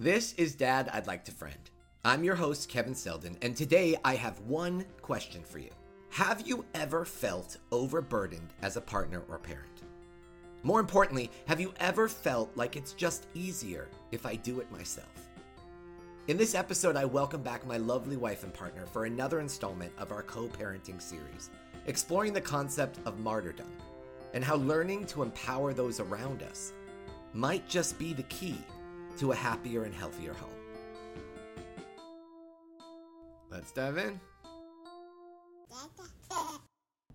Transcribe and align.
This 0.00 0.32
is 0.32 0.56
Dad 0.56 0.90
I'd 0.92 1.06
Like 1.06 1.24
to 1.26 1.30
Friend. 1.30 1.70
I'm 2.04 2.24
your 2.24 2.34
host, 2.34 2.68
Kevin 2.68 2.96
Selden, 2.96 3.38
and 3.42 3.56
today 3.56 3.94
I 4.04 4.16
have 4.16 4.40
one 4.40 4.84
question 5.00 5.44
for 5.44 5.60
you. 5.60 5.70
Have 6.10 6.42
you 6.44 6.64
ever 6.74 7.04
felt 7.04 7.58
overburdened 7.70 8.52
as 8.60 8.76
a 8.76 8.80
partner 8.80 9.22
or 9.28 9.38
parent? 9.38 9.82
More 10.64 10.80
importantly, 10.80 11.30
have 11.46 11.60
you 11.60 11.72
ever 11.78 12.08
felt 12.08 12.50
like 12.56 12.74
it's 12.74 12.92
just 12.92 13.28
easier 13.34 13.86
if 14.10 14.26
I 14.26 14.34
do 14.34 14.58
it 14.58 14.72
myself? 14.72 15.28
In 16.26 16.36
this 16.36 16.56
episode, 16.56 16.96
I 16.96 17.04
welcome 17.04 17.44
back 17.44 17.64
my 17.64 17.76
lovely 17.76 18.16
wife 18.16 18.42
and 18.42 18.52
partner 18.52 18.86
for 18.86 19.04
another 19.04 19.38
installment 19.38 19.92
of 19.96 20.10
our 20.10 20.24
co 20.24 20.48
parenting 20.48 21.00
series, 21.00 21.50
exploring 21.86 22.32
the 22.32 22.40
concept 22.40 22.98
of 23.04 23.20
martyrdom 23.20 23.70
and 24.32 24.42
how 24.42 24.56
learning 24.56 25.06
to 25.06 25.22
empower 25.22 25.72
those 25.72 26.00
around 26.00 26.42
us 26.42 26.72
might 27.32 27.68
just 27.68 27.96
be 27.96 28.12
the 28.12 28.24
key 28.24 28.58
to 29.18 29.32
a 29.32 29.34
happier 29.34 29.84
and 29.84 29.94
healthier 29.94 30.32
home. 30.32 30.50
Let's 33.50 33.70
dive 33.72 33.98
in. 33.98 34.20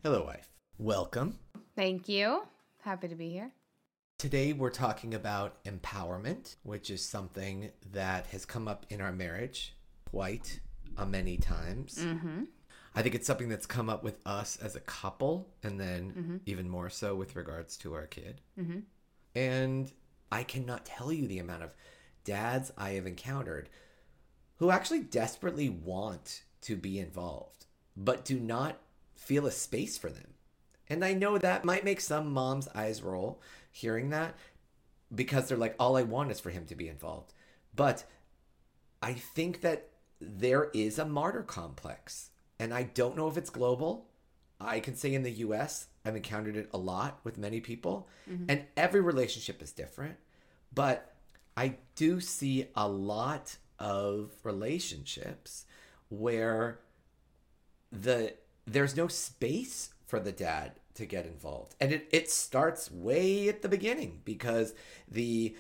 Hello, 0.04 0.24
wife. 0.26 0.50
Welcome. 0.78 1.38
Thank 1.76 2.08
you. 2.08 2.44
Happy 2.82 3.10
to 3.10 3.16
be 3.16 3.30
here. 3.30 3.52
Today, 4.18 4.54
we're 4.54 4.70
talking 4.70 5.14
about 5.14 5.64
empowerment, 5.66 6.56
which 6.64 6.90
is 6.90 7.04
something 7.04 7.72
that 7.92 8.28
has 8.28 8.46
come 8.46 8.68
up 8.68 8.86
in 8.90 9.02
our 9.02 9.12
marriage 9.12 9.76
quite 10.10 10.62
a 10.98 11.06
many 11.06 11.38
times. 11.38 12.00
Mm-hmm. 12.00 12.44
I 12.96 13.02
think 13.02 13.16
it's 13.16 13.28
something 13.28 13.50
that's 13.50 13.66
come 13.66 13.90
up 13.90 14.04
with 14.04 14.20
us 14.26 14.58
as 14.62 14.76
a 14.76 14.82
couple, 14.82 15.50
and 15.64 15.80
then 15.80 16.42
even 16.46 16.70
more 16.70 16.90
so 16.90 17.16
with 17.16 17.36
regards 17.36 17.78
to 17.78 17.94
our 17.94 18.08
kid. 18.08 18.42
Mm-hmm. 18.60 18.80
And 19.36 19.92
I 20.32 20.44
cannot 20.44 20.86
tell 20.86 21.12
you 21.12 21.28
the 21.28 21.40
amount 21.40 21.64
of 21.64 21.76
dads 22.24 22.72
I 22.78 22.92
have 22.92 23.08
encountered 23.08 23.70
who 24.58 24.72
actually 24.72 25.00
desperately 25.00 25.70
want 25.70 26.44
to 26.62 26.76
be 26.76 27.00
involved, 27.00 27.66
but 27.96 28.26
do 28.26 28.40
not 28.40 28.78
feel 29.16 29.46
a 29.46 29.52
space 29.52 29.98
for 29.98 30.10
them. 30.10 30.34
And 30.90 31.06
I 31.06 31.14
know 31.14 31.38
that 31.38 31.64
might 31.64 31.86
make 31.86 32.02
some 32.02 32.34
moms' 32.34 32.68
eyes 32.76 33.02
roll 33.02 33.42
hearing 33.72 34.10
that 34.10 34.36
because 35.14 35.48
they're 35.48 35.58
like, 35.58 35.76
all 35.80 35.96
I 35.96 36.04
want 36.04 36.32
is 36.32 36.40
for 36.40 36.50
him 36.50 36.66
to 36.66 36.76
be 36.76 36.90
involved. 36.90 37.34
But 37.76 38.04
I 39.02 39.14
think 39.14 39.62
that 39.62 39.90
there 40.20 40.70
is 40.74 41.00
a 41.00 41.06
martyr 41.06 41.44
complex. 41.44 42.32
And 42.60 42.74
I 42.74 42.84
don't 42.84 43.16
know 43.16 43.28
if 43.28 43.38
it's 43.38 43.50
global. 43.50 44.09
I 44.60 44.80
can 44.80 44.96
say 44.96 45.14
in 45.14 45.24
the 45.24 45.32
US, 45.32 45.88
I've 46.04 46.16
encountered 46.16 46.58
it 46.58 46.70
a 46.74 46.78
lot 46.78 47.20
with 47.24 47.38
many 47.38 47.62
people. 47.62 48.08
Mm-hmm. 48.30 48.46
And 48.50 48.64
every 48.76 49.02
relationship 49.02 49.62
is 49.62 49.72
different. 49.72 50.16
But 50.74 51.14
I 51.56 51.76
do 51.96 52.20
see 52.20 52.68
a 52.76 52.88
lot 52.88 53.58
of 53.80 54.32
relationships 54.44 55.66
where 56.10 56.80
the 57.92 58.34
there's 58.66 58.96
no 58.96 59.08
space 59.08 59.94
for 60.06 60.20
the 60.20 60.32
dad 60.32 60.74
to 60.96 61.06
get 61.06 61.26
involved. 61.26 61.76
And 61.80 61.92
it, 61.92 62.08
it 62.12 62.30
starts 62.30 62.92
way 62.92 63.48
at 63.48 63.62
the 63.62 63.70
beginning 63.70 64.22
because 64.26 64.74
the 65.10 65.56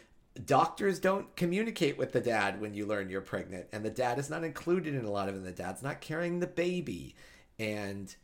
doctors 0.46 1.00
don't 1.00 1.36
communicate 1.36 1.98
with 1.98 2.12
the 2.12 2.20
dad 2.20 2.62
when 2.62 2.74
you 2.74 2.86
learn 2.86 3.10
you're 3.10 3.22
pregnant 3.22 3.68
and 3.74 3.84
the 3.84 3.90
dad 3.90 4.20
is 4.20 4.30
not 4.30 4.44
included 4.44 4.94
in 4.94 5.06
a 5.06 5.12
lot 5.12 5.28
of 5.28 5.36
it 5.36 5.40
and 5.40 5.48
the 5.48 5.52
dad's 5.52 5.84
not 5.84 6.02
carrying 6.02 6.40
the 6.40 6.48
baby 6.48 7.16
and 7.58 8.16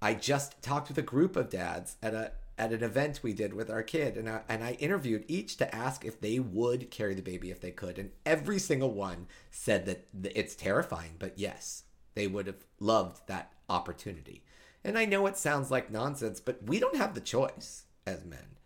i 0.00 0.14
just 0.14 0.60
talked 0.62 0.88
with 0.88 0.98
a 0.98 1.02
group 1.02 1.36
of 1.36 1.50
dads 1.50 1.96
at 2.02 2.14
a 2.14 2.32
at 2.58 2.72
an 2.72 2.82
event 2.82 3.20
we 3.22 3.32
did 3.32 3.54
with 3.54 3.70
our 3.70 3.84
kid 3.84 4.16
and 4.16 4.28
I, 4.28 4.40
and 4.48 4.64
I 4.64 4.72
interviewed 4.72 5.24
each 5.28 5.58
to 5.58 5.72
ask 5.72 6.04
if 6.04 6.20
they 6.20 6.40
would 6.40 6.90
carry 6.90 7.14
the 7.14 7.22
baby 7.22 7.52
if 7.52 7.60
they 7.60 7.70
could 7.70 7.98
and 7.98 8.10
every 8.26 8.58
single 8.58 8.92
one 8.92 9.28
said 9.52 9.86
that 9.86 10.08
it's 10.36 10.56
terrifying 10.56 11.12
but 11.20 11.38
yes 11.38 11.84
they 12.16 12.26
would 12.26 12.48
have 12.48 12.64
loved 12.80 13.28
that 13.28 13.52
opportunity 13.68 14.42
and 14.82 14.98
i 14.98 15.04
know 15.04 15.26
it 15.26 15.36
sounds 15.36 15.70
like 15.70 15.92
nonsense 15.92 16.40
but 16.40 16.64
we 16.64 16.80
don't 16.80 16.96
have 16.96 17.14
the 17.14 17.20
choice 17.20 17.84
as 18.06 18.24
men 18.24 18.56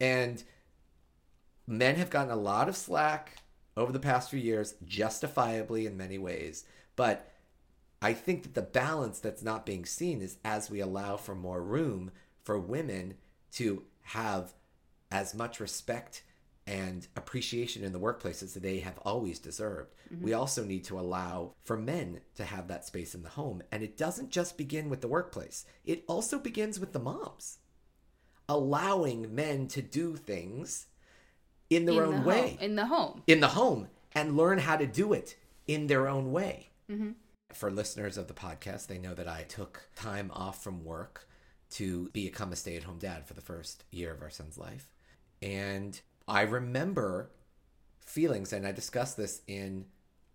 and 0.00 0.42
men 1.66 1.96
have 1.96 2.10
gotten 2.10 2.32
a 2.32 2.36
lot 2.36 2.68
of 2.68 2.76
slack 2.76 3.36
over 3.76 3.92
the 3.92 3.98
past 3.98 4.30
few 4.30 4.38
years, 4.38 4.74
justifiably 4.84 5.86
in 5.86 5.96
many 5.96 6.18
ways. 6.18 6.64
But 6.96 7.32
I 8.04 8.12
think 8.12 8.42
that 8.42 8.54
the 8.54 8.60
balance 8.60 9.18
that's 9.18 9.42
not 9.42 9.64
being 9.64 9.86
seen 9.86 10.20
is 10.20 10.36
as 10.44 10.70
we 10.70 10.80
allow 10.80 11.16
for 11.16 11.34
more 11.34 11.62
room 11.62 12.10
for 12.42 12.58
women 12.58 13.14
to 13.52 13.84
have 14.02 14.52
as 15.10 15.34
much 15.34 15.58
respect 15.58 16.22
and 16.66 17.06
appreciation 17.16 17.82
in 17.82 17.92
the 17.92 17.98
workplace 17.98 18.42
as 18.42 18.52
they 18.52 18.80
have 18.80 18.98
always 19.06 19.38
deserved. 19.38 19.94
Mm-hmm. 20.12 20.22
We 20.22 20.34
also 20.34 20.62
need 20.64 20.84
to 20.84 21.00
allow 21.00 21.54
for 21.62 21.78
men 21.78 22.20
to 22.34 22.44
have 22.44 22.68
that 22.68 22.84
space 22.84 23.14
in 23.14 23.22
the 23.22 23.30
home. 23.30 23.62
And 23.72 23.82
it 23.82 23.96
doesn't 23.96 24.28
just 24.30 24.58
begin 24.58 24.90
with 24.90 25.00
the 25.00 25.08
workplace, 25.08 25.64
it 25.86 26.04
also 26.06 26.38
begins 26.38 26.78
with 26.78 26.92
the 26.92 26.98
moms. 26.98 27.58
Allowing 28.50 29.34
men 29.34 29.66
to 29.68 29.80
do 29.80 30.16
things 30.16 30.88
in 31.70 31.86
their 31.86 32.04
In 32.04 32.12
own 32.12 32.20
the 32.20 32.28
way 32.28 32.48
home- 32.50 32.58
in 32.60 32.76
the 32.76 32.86
home. 32.86 33.22
in 33.26 33.40
the 33.40 33.48
home 33.48 33.88
and 34.12 34.36
learn 34.36 34.58
how 34.58 34.76
to 34.76 34.86
do 34.86 35.14
it 35.14 35.36
in 35.66 35.86
their 35.86 36.06
own 36.06 36.32
way. 36.32 36.68
Mm-hmm. 36.90 37.12
For 37.54 37.70
listeners 37.70 38.18
of 38.18 38.26
the 38.26 38.34
podcast, 38.34 38.88
they 38.88 38.98
know 38.98 39.14
that 39.14 39.28
I 39.28 39.42
took 39.42 39.88
time 39.94 40.30
off 40.34 40.62
from 40.62 40.84
work 40.84 41.28
to 41.70 42.10
become 42.12 42.52
a 42.52 42.56
stay 42.56 42.76
at 42.76 42.84
home 42.84 42.98
dad 42.98 43.26
for 43.26 43.34
the 43.34 43.40
first 43.40 43.84
year 43.90 44.12
of 44.12 44.22
our 44.22 44.30
son's 44.30 44.58
life. 44.58 44.92
And 45.40 46.00
I 46.26 46.42
remember 46.42 47.30
feelings, 48.00 48.52
and 48.52 48.66
I 48.66 48.72
discussed 48.72 49.16
this 49.16 49.42
in, 49.46 49.86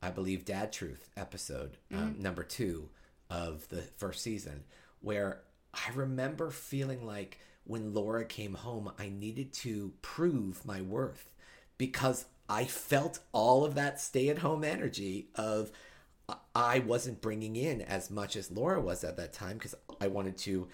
I 0.02 0.12
believe, 0.12 0.46
Dad 0.46 0.72
Truth 0.72 1.09
episode 1.18 1.78
um, 1.94 2.16
number 2.19 2.44
two 2.44 2.90
of 3.29 3.68
the 3.69 3.81
first 3.81 4.22
season, 4.22 4.63
where 5.02 5.41
I 5.74 5.91
remember 5.94 6.52
feeling 6.52 7.06
like 7.06 7.40
when 7.63 7.94
Laura 7.94 8.25
came 8.25 8.56
home, 8.56 8.91
I 8.97 9.09
needed 9.09 9.53
to 9.53 9.94
prove 10.02 10.66
my 10.66 10.81
worth 10.81 11.29
because 11.78 12.25
I 12.50 12.66
felt 12.66 13.19
all 13.31 13.63
of 13.63 13.75
that 13.75 14.02
stay 14.02 14.29
at 14.29 14.40
home 14.40 14.63
energy 14.63 15.29
of 15.35 15.72
I 16.56 16.79
wasn't 16.79 17.22
bringing 17.22 17.56
in 17.56 17.81
as 17.81 18.09
much 18.09 18.35
as 18.35 18.51
Laura 18.51 18.81
was 18.81 19.03
at 19.03 19.17
that 19.17 19.34
time 19.34 19.57
because 19.57 19.75
I 20.01 20.07
wanted 20.07 20.38
to 20.40 20.67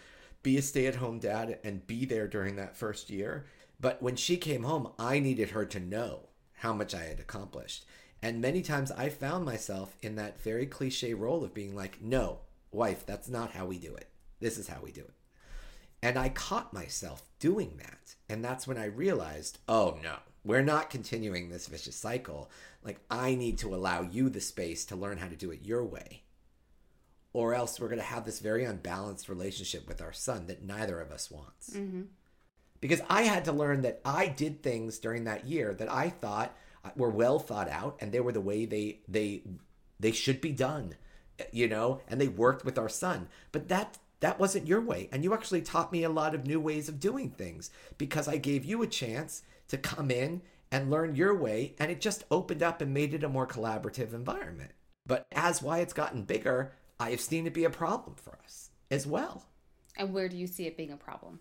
be 0.43 0.57
a 0.57 0.61
stay 0.61 0.85
at 0.85 0.95
home 0.95 1.19
dad 1.19 1.59
and 1.63 1.87
be 1.87 2.05
there 2.05 2.27
during 2.27 2.55
that 2.55 2.77
first 2.77 3.09
year. 3.09 3.45
But 3.79 4.01
when 4.01 4.15
she 4.15 4.37
came 4.37 4.63
home, 4.63 4.91
I 4.97 5.19
needed 5.19 5.51
her 5.51 5.65
to 5.65 5.79
know 5.79 6.29
how 6.53 6.73
much 6.73 6.93
I 6.93 7.03
had 7.03 7.19
accomplished. 7.19 7.85
And 8.21 8.41
many 8.41 8.61
times 8.61 8.91
I 8.91 9.09
found 9.09 9.45
myself 9.45 9.95
in 10.01 10.15
that 10.15 10.41
very 10.41 10.65
cliche 10.65 11.13
role 11.13 11.43
of 11.43 11.53
being 11.53 11.75
like, 11.75 12.01
no, 12.01 12.39
wife, 12.71 13.05
that's 13.05 13.29
not 13.29 13.51
how 13.51 13.65
we 13.65 13.77
do 13.77 13.95
it. 13.95 14.07
This 14.39 14.57
is 14.57 14.67
how 14.67 14.79
we 14.81 14.91
do 14.91 15.01
it. 15.01 15.13
And 16.01 16.17
I 16.17 16.29
caught 16.29 16.73
myself 16.73 17.23
doing 17.39 17.77
that. 17.77 18.15
And 18.29 18.43
that's 18.43 18.67
when 18.67 18.77
I 18.77 18.85
realized, 18.85 19.59
oh 19.67 19.97
no, 20.03 20.17
we're 20.45 20.61
not 20.61 20.89
continuing 20.89 21.49
this 21.49 21.67
vicious 21.67 21.95
cycle. 21.95 22.49
Like, 22.83 22.99
I 23.09 23.35
need 23.35 23.57
to 23.59 23.73
allow 23.73 24.01
you 24.01 24.29
the 24.29 24.39
space 24.39 24.85
to 24.85 24.95
learn 24.95 25.17
how 25.17 25.27
to 25.27 25.35
do 25.35 25.51
it 25.51 25.65
your 25.65 25.83
way. 25.83 26.21
Or 27.33 27.53
else 27.53 27.79
we're 27.79 27.89
going 27.89 27.99
to 27.99 28.05
have 28.05 28.23
this 28.23 28.39
very 28.39 28.63
unbalanced 28.63 29.27
relationship 29.27 29.87
with 29.87 30.01
our 30.01 30.13
son 30.13 30.47
that 30.47 30.63
neither 30.63 31.01
of 31.01 31.11
us 31.11 31.29
wants. 31.29 31.71
Mm-hmm. 31.71 32.03
Because 32.79 33.01
I 33.09 33.23
had 33.23 33.45
to 33.45 33.51
learn 33.51 33.81
that 33.81 33.99
I 34.05 34.27
did 34.27 34.61
things 34.61 34.99
during 34.99 35.23
that 35.23 35.45
year 35.45 35.73
that 35.73 35.91
I 35.91 36.09
thought 36.09 36.55
uh, 36.85 36.91
were 36.95 37.09
well 37.09 37.39
thought 37.39 37.67
out 37.67 37.97
and 37.99 38.11
they 38.11 38.19
were 38.19 38.31
the 38.31 38.39
way 38.39 38.65
they 38.65 38.99
they 39.07 39.41
they 39.99 40.11
should 40.11 40.39
be 40.39 40.51
done 40.51 40.93
you 41.51 41.67
know 41.67 41.99
and 42.07 42.21
they 42.21 42.27
worked 42.27 42.63
with 42.63 42.77
our 42.77 42.89
son 42.89 43.27
but 43.51 43.69
that 43.69 43.97
that 44.19 44.39
wasn't 44.39 44.67
your 44.67 44.81
way 44.81 45.09
and 45.11 45.23
you 45.23 45.33
actually 45.33 45.61
taught 45.61 45.91
me 45.91 46.03
a 46.03 46.09
lot 46.09 46.35
of 46.35 46.45
new 46.45 46.59
ways 46.59 46.87
of 46.87 46.99
doing 46.99 47.31
things 47.31 47.71
because 47.97 48.27
i 48.27 48.37
gave 48.37 48.63
you 48.63 48.83
a 48.83 48.87
chance 48.87 49.41
to 49.67 49.77
come 49.77 50.11
in 50.11 50.41
and 50.71 50.89
learn 50.91 51.15
your 51.15 51.35
way 51.35 51.75
and 51.79 51.91
it 51.91 52.01
just 52.01 52.23
opened 52.31 52.63
up 52.63 52.81
and 52.81 52.93
made 52.93 53.13
it 53.13 53.23
a 53.23 53.29
more 53.29 53.47
collaborative 53.47 54.13
environment 54.13 54.71
but 55.05 55.25
as 55.31 55.61
wyatt's 55.61 55.93
gotten 55.93 56.23
bigger 56.23 56.73
i 56.99 57.09
have 57.11 57.21
seen 57.21 57.45
it 57.47 57.53
be 57.53 57.63
a 57.65 57.69
problem 57.69 58.15
for 58.15 58.37
us 58.43 58.69
as 58.91 59.05
well 59.07 59.45
And 59.97 60.13
where 60.13 60.27
do 60.29 60.35
you 60.37 60.47
see 60.47 60.65
it 60.67 60.77
being 60.77 60.91
a 60.91 60.97
problem? 60.97 61.39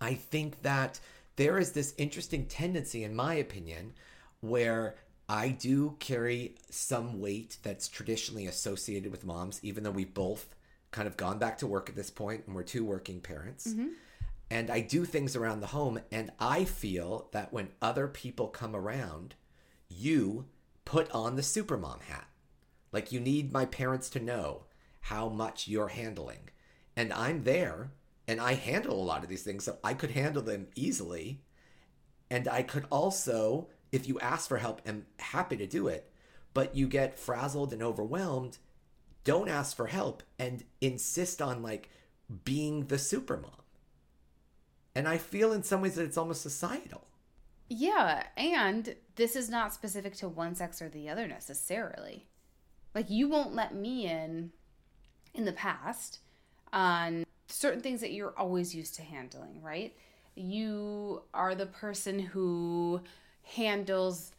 I 0.00 0.14
think 0.14 0.62
that 0.62 1.00
there 1.36 1.58
is 1.58 1.72
this 1.72 1.94
interesting 1.96 2.46
tendency, 2.46 3.04
in 3.04 3.14
my 3.14 3.34
opinion, 3.34 3.94
where 4.40 4.96
I 5.28 5.48
do 5.50 5.96
carry 5.98 6.56
some 6.70 7.20
weight 7.20 7.56
that's 7.62 7.88
traditionally 7.88 8.46
associated 8.46 9.10
with 9.12 9.24
moms, 9.24 9.60
even 9.62 9.84
though 9.84 9.90
we've 9.90 10.12
both 10.12 10.54
kind 10.90 11.06
of 11.06 11.16
gone 11.16 11.38
back 11.38 11.58
to 11.58 11.66
work 11.66 11.88
at 11.88 11.96
this 11.96 12.10
point 12.10 12.44
and 12.46 12.54
we're 12.54 12.62
two 12.64 12.84
working 12.84 13.20
parents. 13.20 13.68
Mm-hmm. 13.68 13.88
And 14.50 14.68
I 14.68 14.80
do 14.80 15.04
things 15.04 15.36
around 15.36 15.60
the 15.60 15.68
home, 15.68 16.00
and 16.10 16.32
I 16.40 16.64
feel 16.64 17.28
that 17.32 17.52
when 17.52 17.68
other 17.80 18.08
people 18.08 18.48
come 18.48 18.74
around, 18.74 19.36
you 19.88 20.46
put 20.84 21.10
on 21.12 21.36
the 21.36 21.42
supermom 21.42 22.02
hat. 22.02 22.26
Like 22.90 23.12
you 23.12 23.20
need 23.20 23.52
my 23.52 23.64
parents 23.64 24.10
to 24.10 24.20
know 24.20 24.64
how 25.02 25.28
much 25.28 25.68
you're 25.68 25.88
handling. 25.88 26.50
And 26.96 27.12
I'm 27.12 27.44
there 27.44 27.92
and 28.26 28.40
I 28.40 28.54
handle 28.54 29.00
a 29.00 29.04
lot 29.04 29.22
of 29.22 29.28
these 29.28 29.42
things, 29.42 29.64
so 29.64 29.78
I 29.82 29.94
could 29.94 30.10
handle 30.12 30.42
them 30.42 30.68
easily. 30.74 31.42
And 32.30 32.46
I 32.46 32.62
could 32.62 32.86
also 32.90 33.68
if 33.92 34.06
you 34.08 34.18
ask 34.20 34.48
for 34.48 34.58
help, 34.58 34.80
am 34.86 35.06
happy 35.18 35.56
to 35.56 35.66
do 35.66 35.88
it. 35.88 36.10
But 36.54 36.74
you 36.74 36.88
get 36.88 37.18
frazzled 37.18 37.72
and 37.72 37.82
overwhelmed, 37.82 38.58
don't 39.24 39.48
ask 39.48 39.76
for 39.76 39.86
help 39.86 40.22
and 40.38 40.64
insist 40.80 41.40
on 41.42 41.62
like 41.62 41.90
being 42.44 42.86
the 42.86 42.98
super 42.98 43.36
mom. 43.36 43.59
And 44.94 45.08
I 45.08 45.18
feel 45.18 45.52
in 45.52 45.62
some 45.62 45.80
ways 45.80 45.94
that 45.94 46.04
it's 46.04 46.18
almost 46.18 46.42
societal. 46.42 47.06
Yeah, 47.68 48.24
and 48.36 48.96
this 49.14 49.36
is 49.36 49.48
not 49.48 49.72
specific 49.72 50.16
to 50.16 50.28
one 50.28 50.56
sex 50.56 50.82
or 50.82 50.88
the 50.88 51.08
other 51.08 51.28
necessarily. 51.28 52.26
Like 52.94 53.08
you 53.08 53.28
won't 53.28 53.54
let 53.54 53.74
me 53.74 54.06
in 54.06 54.50
in 55.34 55.44
the 55.44 55.52
past 55.52 56.18
on 56.72 57.24
certain 57.48 57.80
things 57.80 58.00
that 58.00 58.12
you're 58.12 58.36
always 58.36 58.74
used 58.74 58.96
to 58.96 59.02
handling, 59.02 59.62
right? 59.62 59.94
You 60.34 61.22
are 61.32 61.54
the 61.54 61.66
person 61.66 62.18
who 62.18 63.02
handles 63.42 64.32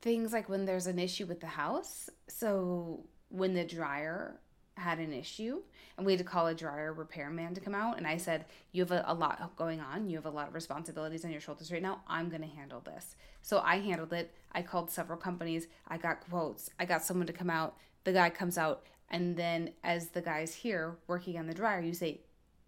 things 0.00 0.32
like 0.32 0.48
when 0.48 0.64
there's 0.64 0.86
an 0.86 0.98
issue 0.98 1.26
with 1.26 1.40
the 1.40 1.46
house. 1.46 2.08
So 2.28 3.04
when 3.28 3.54
the 3.54 3.64
dryer 3.64 4.40
had 4.78 4.98
an 4.98 5.12
issue 5.12 5.60
and 5.96 6.06
we 6.06 6.12
had 6.12 6.18
to 6.18 6.24
call 6.24 6.46
a 6.46 6.54
dryer 6.54 6.92
repairman 6.92 7.54
to 7.54 7.60
come 7.60 7.74
out 7.74 7.98
and 7.98 8.06
i 8.06 8.16
said 8.16 8.44
you 8.72 8.82
have 8.82 8.92
a, 8.92 9.04
a, 9.06 9.14
lot 9.14 9.56
going 9.56 9.80
on. 9.80 10.08
You 10.08 10.16
have 10.16 10.26
a 10.26 10.30
lot 10.30 10.48
of 10.48 10.54
responsibilities 10.54 11.24
on 11.24 11.30
your 11.30 11.40
shoulders 11.40 11.72
right 11.72 11.82
now. 11.82 12.00
I'm 12.06 12.28
going 12.28 12.42
to 12.42 12.48
handle 12.48 12.80
this. 12.80 13.16
So 13.42 13.60
i 13.64 13.78
handled 13.78 14.12
it. 14.12 14.32
I 14.52 14.62
called 14.62 14.90
several 14.90 15.18
companies. 15.18 15.66
I 15.88 15.98
got 15.98 16.20
quotes. 16.28 16.70
I 16.78 16.84
got 16.84 17.02
someone 17.02 17.26
to 17.26 17.32
come 17.32 17.50
out. 17.50 17.76
The 18.04 18.12
guy 18.12 18.30
comes 18.30 18.58
out 18.58 18.84
and 19.10 19.36
then 19.36 19.72
as 19.82 20.08
the 20.08 20.20
guy's 20.20 20.54
here 20.54 20.96
working 21.06 21.38
on 21.38 21.46
the 21.46 21.54
dryer 21.54 21.80
you 21.80 21.94
say 21.94 22.20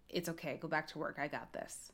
it's 0.09 0.27
okay. 0.29 0.57
Go 0.59 0.67
back 0.67 0.87
to 0.87 0.99
work. 0.99 1.17
I 1.19 1.27
got 1.27 1.53
this. 1.53 1.91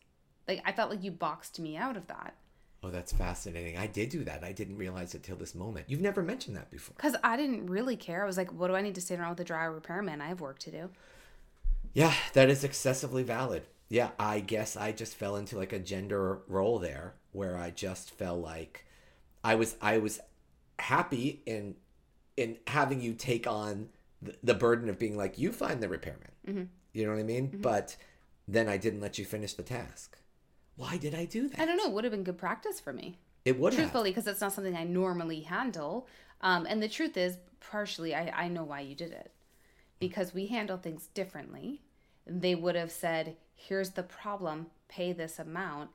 Like 0.47 0.61
i 0.65 0.71
felt 0.71 0.89
like 0.89 1.03
you 1.03 1.11
boxed 1.11 1.59
me 1.59 1.77
out 1.77 1.97
of 1.97 2.07
that 2.07 2.35
Oh, 2.83 2.89
that's 2.89 3.11
fascinating. 3.11 3.77
I 3.77 3.87
did 3.87 4.09
do 4.09 4.23
that. 4.25 4.43
I 4.43 4.51
didn't 4.51 4.77
realize 4.77 5.15
it 5.15 5.23
till 5.23 5.35
this 5.35 5.55
moment. 5.55 5.87
You've 5.89 6.01
never 6.01 6.21
mentioned 6.21 6.55
that 6.57 6.69
before. 6.69 6.93
Because 6.95 7.15
I 7.23 7.35
didn't 7.35 7.67
really 7.67 7.95
care. 7.95 8.23
I 8.23 8.27
was 8.27 8.37
like, 8.37 8.53
what 8.53 8.67
do 8.67 8.75
I 8.75 8.81
need 8.81 8.95
to 8.95 9.01
stand 9.01 9.19
around 9.19 9.31
with 9.31 9.39
a 9.39 9.43
dryer 9.43 9.71
repairman? 9.71 10.21
I 10.21 10.27
have 10.27 10.41
work 10.41 10.59
to 10.59 10.71
do. 10.71 10.89
Yeah, 11.93 12.13
that 12.33 12.49
is 12.49 12.63
excessively 12.63 13.23
valid. 13.23 13.63
Yeah, 13.89 14.09
I 14.19 14.41
guess 14.41 14.77
I 14.77 14.91
just 14.91 15.15
fell 15.15 15.35
into 15.35 15.57
like 15.57 15.73
a 15.73 15.79
gender 15.79 16.39
role 16.47 16.77
there 16.77 17.15
where 17.31 17.57
I 17.57 17.71
just 17.71 18.11
felt 18.11 18.39
like 18.39 18.85
I 19.43 19.55
was 19.55 19.75
I 19.81 19.97
was 19.97 20.19
happy 20.77 21.41
in 21.45 21.75
in 22.35 22.57
having 22.67 23.01
you 23.01 23.13
take 23.13 23.47
on 23.47 23.89
the, 24.21 24.35
the 24.43 24.53
burden 24.53 24.89
of 24.89 24.99
being 24.99 25.17
like 25.17 25.39
you 25.39 25.51
find 25.51 25.81
the 25.81 25.89
repairman. 25.89 26.31
Mm-hmm. 26.47 26.63
You 26.93 27.05
know 27.05 27.13
what 27.13 27.19
I 27.19 27.23
mean? 27.23 27.47
Mm-hmm. 27.47 27.61
But 27.61 27.95
then 28.47 28.67
I 28.69 28.77
didn't 28.77 29.01
let 29.01 29.17
you 29.17 29.25
finish 29.25 29.53
the 29.53 29.63
task. 29.63 30.17
Why 30.77 30.97
did 30.97 31.13
I 31.13 31.25
do 31.25 31.49
that? 31.49 31.59
I 31.59 31.65
don't 31.65 31.77
know. 31.77 31.87
It 31.87 31.91
would 31.91 32.03
have 32.03 32.11
been 32.11 32.23
good 32.23 32.37
practice 32.37 32.79
for 32.79 32.93
me. 32.93 33.17
It 33.43 33.59
would 33.59 33.73
truthfully 33.73 34.11
because 34.11 34.27
it's 34.27 34.41
not 34.41 34.53
something 34.53 34.75
I 34.75 34.83
normally 34.83 35.41
handle. 35.41 36.07
Um, 36.41 36.65
and 36.69 36.81
the 36.81 36.87
truth 36.87 37.17
is, 37.17 37.37
partially, 37.59 38.13
I, 38.13 38.31
I 38.45 38.47
know 38.47 38.63
why 38.63 38.81
you 38.81 38.95
did 38.95 39.11
it 39.11 39.31
because 39.99 40.33
we 40.33 40.45
handle 40.47 40.77
things 40.77 41.07
differently. 41.07 41.81
They 42.25 42.55
would 42.55 42.75
have 42.75 42.91
said, 42.91 43.35
"Here's 43.55 43.91
the 43.91 44.03
problem. 44.03 44.67
Pay 44.87 45.13
this 45.13 45.39
amount, 45.39 45.89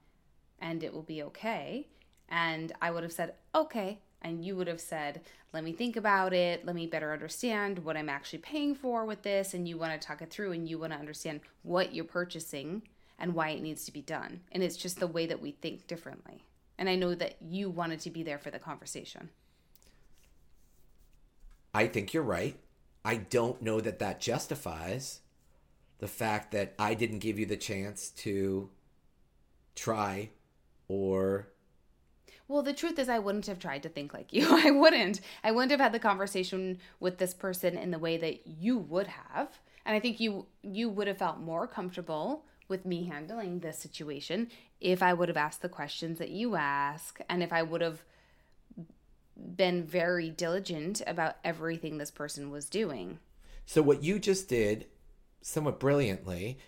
and 0.60 0.82
it 0.82 0.92
will 0.92 1.02
be 1.02 1.22
okay." 1.22 1.86
And 2.28 2.72
I 2.82 2.90
would 2.90 3.04
have 3.04 3.12
said, 3.12 3.34
"Okay." 3.54 4.00
And 4.24 4.44
you 4.44 4.54
would 4.54 4.68
have 4.68 4.80
said, 4.80 5.20
let 5.52 5.64
me 5.64 5.72
think 5.72 5.96
about 5.96 6.32
it. 6.32 6.64
Let 6.64 6.76
me 6.76 6.86
better 6.86 7.12
understand 7.12 7.80
what 7.80 7.96
I'm 7.96 8.08
actually 8.08 8.38
paying 8.38 8.74
for 8.74 9.04
with 9.04 9.22
this. 9.22 9.52
And 9.52 9.68
you 9.68 9.76
want 9.76 10.00
to 10.00 10.06
talk 10.06 10.22
it 10.22 10.30
through 10.30 10.52
and 10.52 10.68
you 10.68 10.78
want 10.78 10.92
to 10.92 10.98
understand 10.98 11.40
what 11.62 11.92
you're 11.92 12.04
purchasing 12.04 12.82
and 13.22 13.34
why 13.34 13.50
it 13.50 13.62
needs 13.62 13.84
to 13.84 13.92
be 13.92 14.02
done. 14.02 14.40
And 14.50 14.64
it's 14.64 14.76
just 14.76 14.98
the 14.98 15.06
way 15.06 15.26
that 15.26 15.40
we 15.40 15.52
think 15.52 15.86
differently. 15.86 16.42
And 16.76 16.88
I 16.88 16.96
know 16.96 17.14
that 17.14 17.36
you 17.40 17.70
wanted 17.70 18.00
to 18.00 18.10
be 18.10 18.24
there 18.24 18.38
for 18.38 18.50
the 18.50 18.58
conversation. 18.58 19.30
I 21.72 21.86
think 21.86 22.12
you're 22.12 22.24
right. 22.24 22.58
I 23.04 23.16
don't 23.16 23.62
know 23.62 23.80
that 23.80 24.00
that 24.00 24.20
justifies 24.20 25.20
the 26.00 26.08
fact 26.08 26.50
that 26.50 26.74
I 26.80 26.94
didn't 26.94 27.20
give 27.20 27.38
you 27.38 27.46
the 27.46 27.56
chance 27.56 28.10
to 28.10 28.68
try 29.76 30.30
or 30.88 31.48
well, 32.48 32.62
the 32.62 32.74
truth 32.74 32.98
is, 32.98 33.08
I 33.08 33.18
wouldn't 33.18 33.46
have 33.46 33.60
tried 33.60 33.82
to 33.84 33.88
think 33.88 34.12
like 34.12 34.30
you. 34.30 34.46
I 34.50 34.72
wouldn't. 34.72 35.22
I 35.42 35.52
wouldn't 35.52 35.70
have 35.70 35.80
had 35.80 35.92
the 35.92 35.98
conversation 35.98 36.78
with 37.00 37.16
this 37.16 37.32
person 37.32 37.78
in 37.78 37.92
the 37.92 37.98
way 37.98 38.18
that 38.18 38.46
you 38.46 38.76
would 38.76 39.06
have. 39.06 39.58
And 39.86 39.96
I 39.96 40.00
think 40.00 40.20
you 40.20 40.46
you 40.62 40.90
would 40.90 41.06
have 41.06 41.18
felt 41.18 41.38
more 41.38 41.66
comfortable 41.66 42.44
with 42.72 42.86
me 42.86 43.04
handling 43.04 43.60
this 43.60 43.78
situation 43.78 44.48
if 44.80 45.02
I 45.02 45.12
would 45.12 45.28
have 45.28 45.36
asked 45.36 45.60
the 45.60 45.68
questions 45.68 46.18
that 46.18 46.30
you 46.30 46.56
ask 46.56 47.20
and 47.28 47.42
if 47.42 47.52
I 47.52 47.62
would 47.62 47.82
have 47.82 48.02
been 49.36 49.84
very 49.84 50.30
diligent 50.30 51.02
about 51.06 51.36
everything 51.44 51.98
this 51.98 52.10
person 52.10 52.50
was 52.50 52.70
doing. 52.70 53.18
So, 53.66 53.82
what 53.82 54.02
you 54.02 54.18
just 54.18 54.48
did 54.48 54.86
somewhat 55.42 55.78
brilliantly 55.78 56.58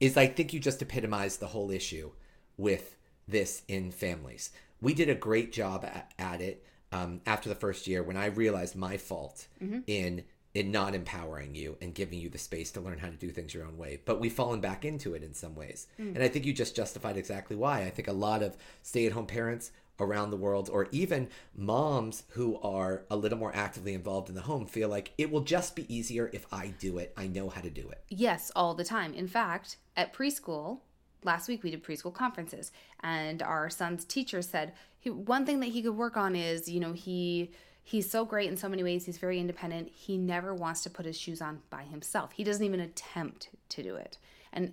is 0.00 0.16
I 0.16 0.26
think 0.26 0.52
you 0.52 0.58
just 0.58 0.82
epitomized 0.82 1.38
the 1.38 1.46
whole 1.46 1.70
issue 1.70 2.10
with 2.56 2.96
this 3.28 3.62
in 3.68 3.92
families. 3.92 4.50
We 4.80 4.94
did 4.94 5.08
a 5.08 5.14
great 5.14 5.52
job 5.52 5.84
at, 5.84 6.12
at 6.18 6.40
it 6.40 6.66
um, 6.90 7.20
after 7.24 7.48
the 7.48 7.54
first 7.54 7.86
year 7.86 8.02
when 8.02 8.16
I 8.16 8.26
realized 8.26 8.74
my 8.74 8.96
fault 8.96 9.46
mm-hmm. 9.62 9.80
in 9.86 10.24
in 10.56 10.72
not 10.72 10.94
empowering 10.94 11.54
you 11.54 11.76
and 11.82 11.94
giving 11.94 12.18
you 12.18 12.30
the 12.30 12.38
space 12.38 12.70
to 12.72 12.80
learn 12.80 12.98
how 12.98 13.08
to 13.08 13.16
do 13.16 13.30
things 13.30 13.52
your 13.52 13.66
own 13.66 13.76
way. 13.76 14.00
But 14.06 14.20
we've 14.20 14.32
fallen 14.32 14.60
back 14.60 14.86
into 14.86 15.14
it 15.14 15.22
in 15.22 15.34
some 15.34 15.54
ways. 15.54 15.86
Mm. 16.00 16.14
And 16.14 16.22
I 16.22 16.28
think 16.28 16.46
you 16.46 16.54
just 16.54 16.74
justified 16.74 17.18
exactly 17.18 17.56
why. 17.56 17.82
I 17.82 17.90
think 17.90 18.08
a 18.08 18.12
lot 18.12 18.42
of 18.42 18.56
stay 18.82 19.04
at 19.04 19.12
home 19.12 19.26
parents 19.26 19.70
around 20.00 20.30
the 20.30 20.36
world, 20.36 20.68
or 20.70 20.88
even 20.92 21.28
moms 21.54 22.22
who 22.30 22.58
are 22.60 23.04
a 23.10 23.16
little 23.16 23.38
more 23.38 23.54
actively 23.54 23.94
involved 23.94 24.28
in 24.28 24.34
the 24.34 24.42
home, 24.42 24.66
feel 24.66 24.88
like 24.88 25.12
it 25.18 25.30
will 25.30 25.40
just 25.40 25.76
be 25.76 25.94
easier 25.94 26.30
if 26.32 26.46
I 26.52 26.68
do 26.78 26.98
it. 26.98 27.12
I 27.16 27.26
know 27.26 27.48
how 27.48 27.60
to 27.60 27.70
do 27.70 27.88
it. 27.90 28.02
Yes, 28.08 28.50
all 28.54 28.74
the 28.74 28.84
time. 28.84 29.14
In 29.14 29.26
fact, 29.26 29.76
at 29.96 30.12
preschool, 30.12 30.80
last 31.24 31.48
week 31.48 31.62
we 31.62 31.70
did 31.70 31.82
preschool 31.82 32.12
conferences, 32.12 32.72
and 33.00 33.42
our 33.42 33.70
son's 33.70 34.04
teacher 34.04 34.42
said 34.42 34.72
he, 34.98 35.10
one 35.10 35.46
thing 35.46 35.60
that 35.60 35.70
he 35.70 35.82
could 35.82 35.96
work 35.96 36.16
on 36.16 36.36
is, 36.36 36.68
you 36.68 36.80
know, 36.80 36.92
he 36.92 37.50
He's 37.88 38.10
so 38.10 38.24
great 38.24 38.50
in 38.50 38.56
so 38.56 38.68
many 38.68 38.82
ways. 38.82 39.06
He's 39.06 39.18
very 39.18 39.38
independent. 39.38 39.92
He 39.94 40.16
never 40.18 40.52
wants 40.52 40.82
to 40.82 40.90
put 40.90 41.06
his 41.06 41.16
shoes 41.16 41.40
on 41.40 41.60
by 41.70 41.84
himself. 41.84 42.32
He 42.32 42.42
doesn't 42.42 42.64
even 42.64 42.80
attempt 42.80 43.50
to 43.68 43.80
do 43.80 43.94
it. 43.94 44.18
And 44.52 44.72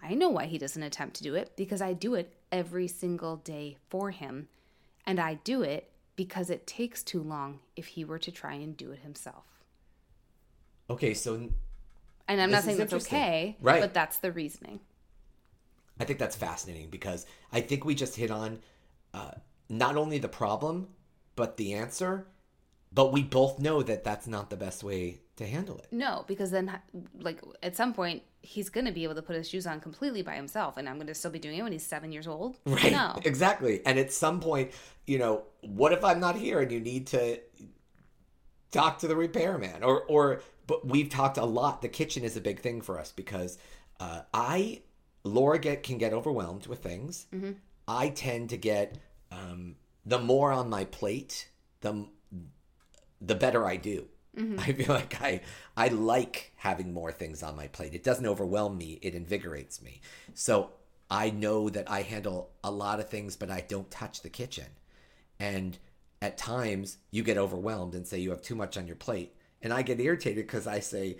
I 0.00 0.14
know 0.14 0.28
why 0.28 0.44
he 0.44 0.58
doesn't 0.58 0.80
attempt 0.80 1.16
to 1.16 1.24
do 1.24 1.34
it 1.34 1.56
because 1.56 1.82
I 1.82 1.92
do 1.92 2.14
it 2.14 2.32
every 2.52 2.86
single 2.86 3.34
day 3.34 3.78
for 3.88 4.12
him. 4.12 4.46
And 5.04 5.18
I 5.18 5.34
do 5.42 5.62
it 5.62 5.90
because 6.14 6.50
it 6.50 6.64
takes 6.64 7.02
too 7.02 7.20
long 7.20 7.58
if 7.74 7.86
he 7.86 8.04
were 8.04 8.20
to 8.20 8.30
try 8.30 8.54
and 8.54 8.76
do 8.76 8.92
it 8.92 9.00
himself. 9.00 9.64
Okay, 10.88 11.14
so. 11.14 11.48
And 12.28 12.40
I'm 12.40 12.52
not 12.52 12.62
saying 12.62 12.78
that's 12.78 12.92
okay, 12.92 13.56
right? 13.60 13.80
But 13.80 13.92
that's 13.92 14.18
the 14.18 14.30
reasoning. 14.30 14.78
I 15.98 16.04
think 16.04 16.20
that's 16.20 16.36
fascinating 16.36 16.90
because 16.90 17.26
I 17.52 17.60
think 17.60 17.84
we 17.84 17.96
just 17.96 18.14
hit 18.14 18.30
on 18.30 18.60
uh, 19.12 19.32
not 19.68 19.96
only 19.96 20.18
the 20.18 20.28
problem, 20.28 20.86
but 21.34 21.56
the 21.56 21.72
answer 21.72 22.28
but 22.94 23.12
we 23.12 23.22
both 23.22 23.58
know 23.58 23.82
that 23.82 24.04
that's 24.04 24.26
not 24.26 24.50
the 24.50 24.56
best 24.56 24.84
way 24.84 25.20
to 25.36 25.46
handle 25.46 25.78
it. 25.78 25.88
No, 25.90 26.24
because 26.28 26.50
then, 26.50 26.78
like, 27.18 27.40
at 27.62 27.76
some 27.76 27.94
point, 27.94 28.22
he's 28.42 28.68
going 28.68 28.84
to 28.86 28.92
be 28.92 29.04
able 29.04 29.14
to 29.14 29.22
put 29.22 29.36
his 29.36 29.48
shoes 29.48 29.66
on 29.66 29.80
completely 29.80 30.22
by 30.22 30.34
himself, 30.34 30.76
and 30.76 30.88
I'm 30.88 30.96
going 30.96 31.06
to 31.06 31.14
still 31.14 31.30
be 31.30 31.38
doing 31.38 31.58
it 31.58 31.62
when 31.62 31.72
he's 31.72 31.86
seven 31.86 32.12
years 32.12 32.26
old. 32.26 32.56
Right. 32.66 32.92
No. 32.92 33.18
Exactly. 33.24 33.84
And 33.86 33.98
at 33.98 34.12
some 34.12 34.40
point, 34.40 34.72
you 35.06 35.18
know, 35.18 35.44
what 35.60 35.92
if 35.92 36.04
I'm 36.04 36.20
not 36.20 36.36
here 36.36 36.60
and 36.60 36.72
you 36.72 36.80
need 36.80 37.06
to 37.08 37.38
talk 38.70 38.98
to 39.00 39.08
the 39.08 39.16
repairman? 39.16 39.82
Or, 39.82 40.02
or, 40.02 40.42
but 40.66 40.86
we've 40.86 41.08
talked 41.08 41.38
a 41.38 41.44
lot. 41.44 41.82
The 41.82 41.88
kitchen 41.88 42.24
is 42.24 42.36
a 42.36 42.40
big 42.40 42.60
thing 42.60 42.80
for 42.80 42.98
us 42.98 43.12
because 43.12 43.58
uh, 44.00 44.22
I, 44.32 44.82
Laura 45.24 45.58
get 45.58 45.82
can 45.82 45.98
get 45.98 46.12
overwhelmed 46.12 46.66
with 46.66 46.82
things. 46.82 47.26
Mm-hmm. 47.34 47.52
I 47.86 48.08
tend 48.08 48.50
to 48.50 48.56
get 48.56 48.98
um, 49.30 49.76
the 50.04 50.18
more 50.18 50.52
on 50.52 50.68
my 50.68 50.84
plate, 50.84 51.48
the 51.80 52.06
the 53.24 53.34
better 53.34 53.66
I 53.66 53.76
do. 53.76 54.06
Mm-hmm. 54.36 54.60
I 54.60 54.72
feel 54.72 54.94
like 54.94 55.20
I 55.22 55.40
I 55.76 55.88
like 55.88 56.52
having 56.56 56.92
more 56.92 57.12
things 57.12 57.42
on 57.42 57.56
my 57.56 57.68
plate. 57.68 57.94
It 57.94 58.04
doesn't 58.04 58.26
overwhelm 58.26 58.76
me, 58.76 58.98
it 59.02 59.14
invigorates 59.14 59.82
me. 59.82 60.00
So 60.34 60.70
I 61.10 61.30
know 61.30 61.68
that 61.68 61.90
I 61.90 62.02
handle 62.02 62.50
a 62.64 62.70
lot 62.70 63.00
of 63.00 63.08
things 63.08 63.36
but 63.36 63.50
I 63.50 63.60
don't 63.60 63.90
touch 63.90 64.22
the 64.22 64.30
kitchen. 64.30 64.66
And 65.38 65.78
at 66.20 66.38
times 66.38 66.98
you 67.10 67.22
get 67.22 67.36
overwhelmed 67.38 67.94
and 67.94 68.06
say 68.06 68.18
you 68.18 68.30
have 68.30 68.42
too 68.42 68.54
much 68.54 68.76
on 68.76 68.86
your 68.86 68.96
plate 68.96 69.34
and 69.60 69.72
I 69.72 69.82
get 69.82 70.00
irritated 70.00 70.48
cuz 70.48 70.66
I 70.66 70.80
say 70.80 71.18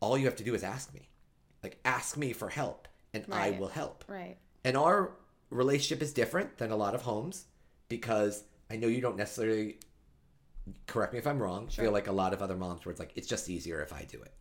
all 0.00 0.18
you 0.18 0.26
have 0.26 0.36
to 0.36 0.44
do 0.44 0.54
is 0.54 0.62
ask 0.62 0.92
me. 0.92 1.08
Like 1.62 1.78
ask 1.84 2.16
me 2.16 2.32
for 2.32 2.48
help 2.48 2.88
and 3.12 3.24
right. 3.28 3.54
I 3.54 3.58
will 3.58 3.68
help. 3.68 4.04
Right. 4.08 4.36
And 4.64 4.76
our 4.76 5.12
relationship 5.50 6.02
is 6.02 6.12
different 6.12 6.58
than 6.58 6.70
a 6.70 6.76
lot 6.76 6.94
of 6.94 7.02
homes 7.02 7.46
because 7.88 8.44
I 8.70 8.76
know 8.76 8.88
you 8.88 9.00
don't 9.00 9.16
necessarily 9.16 9.78
correct 10.86 11.12
me 11.12 11.18
if 11.18 11.26
I'm 11.26 11.40
wrong, 11.42 11.68
sure. 11.68 11.84
feel 11.84 11.92
like 11.92 12.06
a 12.08 12.12
lot 12.12 12.32
of 12.32 12.42
other 12.42 12.56
moms 12.56 12.84
where 12.84 12.90
it's 12.90 13.00
like, 13.00 13.12
it's 13.16 13.26
just 13.26 13.48
easier 13.50 13.82
if 13.82 13.92
I 13.92 14.04
do 14.04 14.20
it. 14.22 14.32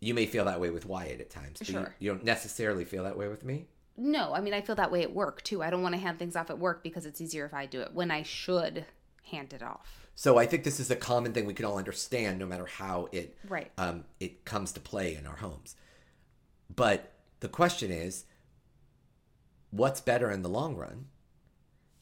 You 0.00 0.12
may 0.14 0.26
feel 0.26 0.44
that 0.44 0.60
way 0.60 0.70
with 0.70 0.84
Wyatt 0.86 1.20
at 1.20 1.30
times. 1.30 1.58
But 1.58 1.66
sure. 1.68 1.80
you, 1.98 2.06
you 2.06 2.10
don't 2.12 2.24
necessarily 2.24 2.84
feel 2.84 3.04
that 3.04 3.16
way 3.16 3.28
with 3.28 3.44
me. 3.44 3.66
no, 3.96 4.34
I 4.34 4.40
mean 4.42 4.52
I 4.52 4.60
feel 4.60 4.74
that 4.76 4.92
way 4.92 5.02
at 5.02 5.14
work 5.14 5.42
too. 5.42 5.62
I 5.62 5.70
don't 5.70 5.82
want 5.82 5.94
to 5.94 6.00
hand 6.00 6.18
things 6.18 6.36
off 6.36 6.50
at 6.50 6.58
work 6.58 6.82
because 6.82 7.06
it's 7.06 7.20
easier 7.20 7.46
if 7.46 7.54
I 7.54 7.64
do 7.66 7.80
it 7.80 7.94
when 7.94 8.10
I 8.10 8.22
should 8.22 8.84
hand 9.24 9.52
it 9.54 9.62
off. 9.62 10.06
So 10.14 10.38
I 10.38 10.46
think 10.46 10.64
this 10.64 10.78
is 10.80 10.90
a 10.90 10.96
common 10.96 11.32
thing 11.32 11.46
we 11.46 11.54
can 11.54 11.64
all 11.64 11.78
understand, 11.78 12.38
no 12.38 12.46
matter 12.46 12.66
how 12.66 13.08
it 13.12 13.36
Right. 13.48 13.70
um, 13.78 14.04
it 14.20 14.44
comes 14.44 14.72
to 14.72 14.80
play 14.80 15.14
in 15.14 15.26
our 15.26 15.36
homes. 15.36 15.76
But 16.74 17.12
the 17.40 17.48
question 17.48 17.90
is, 17.90 18.24
what's 19.70 20.00
better 20.00 20.30
in 20.30 20.42
the 20.42 20.48
long 20.48 20.76
run? 20.76 21.06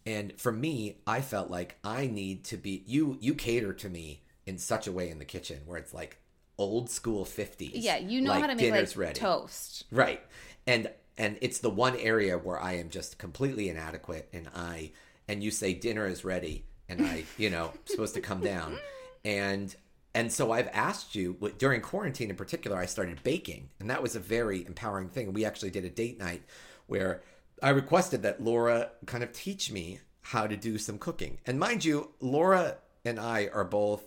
And 0.07 0.39
for 0.39 0.53
me, 0.53 0.99
I 1.07 1.21
felt 1.21 1.51
like 1.51 1.79
I 1.83 2.07
need 2.07 2.45
to 2.45 2.57
be 2.57 2.83
you. 2.87 3.17
You 3.21 3.35
cater 3.35 3.73
to 3.73 3.89
me 3.89 4.23
in 4.47 4.59
such 4.59 4.87
a 4.87 4.93
way 4.93 5.09
in 5.09 5.19
the 5.19 5.25
kitchen 5.25 5.61
where 5.67 5.79
it's 5.79 5.95
like 5.95 6.19
old 6.59 6.91
school 6.91 7.25
fifties. 7.25 7.73
Yeah, 7.85 7.97
you 7.97 8.21
know 8.21 8.31
like 8.31 8.41
how 8.43 8.47
to 8.49 8.55
make 8.55 8.61
dinner's 8.65 8.97
like 8.97 9.07
ready. 9.07 9.21
toast. 9.21 9.85
Right. 9.91 10.21
And 10.67 10.91
and 11.17 11.39
it's 11.41 11.59
the 11.59 11.71
one 11.71 11.97
area 11.97 12.37
where 12.37 12.61
I 12.61 12.75
am 12.75 12.91
just 12.91 13.19
completely 13.19 13.69
inadequate 13.69 14.29
and 14.33 14.49
I 14.55 14.91
and 15.29 15.43
you 15.43 15.51
say 15.51 15.73
dinner 15.73 16.07
is 16.07 16.25
ready 16.25 16.65
and 16.89 17.07
I, 17.07 17.25
you 17.39 17.49
know, 17.49 17.73
supposed 17.87 18.15
to 18.15 18.21
come 18.21 18.41
down. 18.41 18.79
And 19.27 19.75
and 20.15 20.31
so 20.31 20.53
I've 20.53 20.69
asked 20.75 21.15
you 21.15 21.37
what- 21.39 21.59
during 21.59 21.81
quarantine 21.81 22.29
in 22.29 22.37
particular 22.37 22.77
I 22.77 22.85
started 22.85 23.23
baking 23.23 23.71
and 23.81 23.89
that 23.89 24.03
was 24.03 24.15
a 24.15 24.21
very 24.21 24.67
empowering 24.67 25.09
thing. 25.09 25.33
We 25.33 25.47
actually 25.47 25.71
did 25.71 25.87
a 25.87 25.89
date 25.89 26.19
night 26.19 26.43
where 26.89 27.23
I 27.65 27.71
requested 27.71 28.25
that 28.25 28.43
Laura 28.43 28.91
kind 29.07 29.25
of 29.25 29.33
teach 29.33 29.73
me 29.73 30.01
how 30.21 30.47
to 30.47 30.55
do 30.55 30.77
some 30.77 30.99
cooking. 30.99 31.39
And 31.47 31.59
mind 31.59 31.83
you, 31.83 32.11
Laura 32.21 32.77
and 33.07 33.19
I 33.19 33.49
are 33.55 33.65
both 33.65 34.05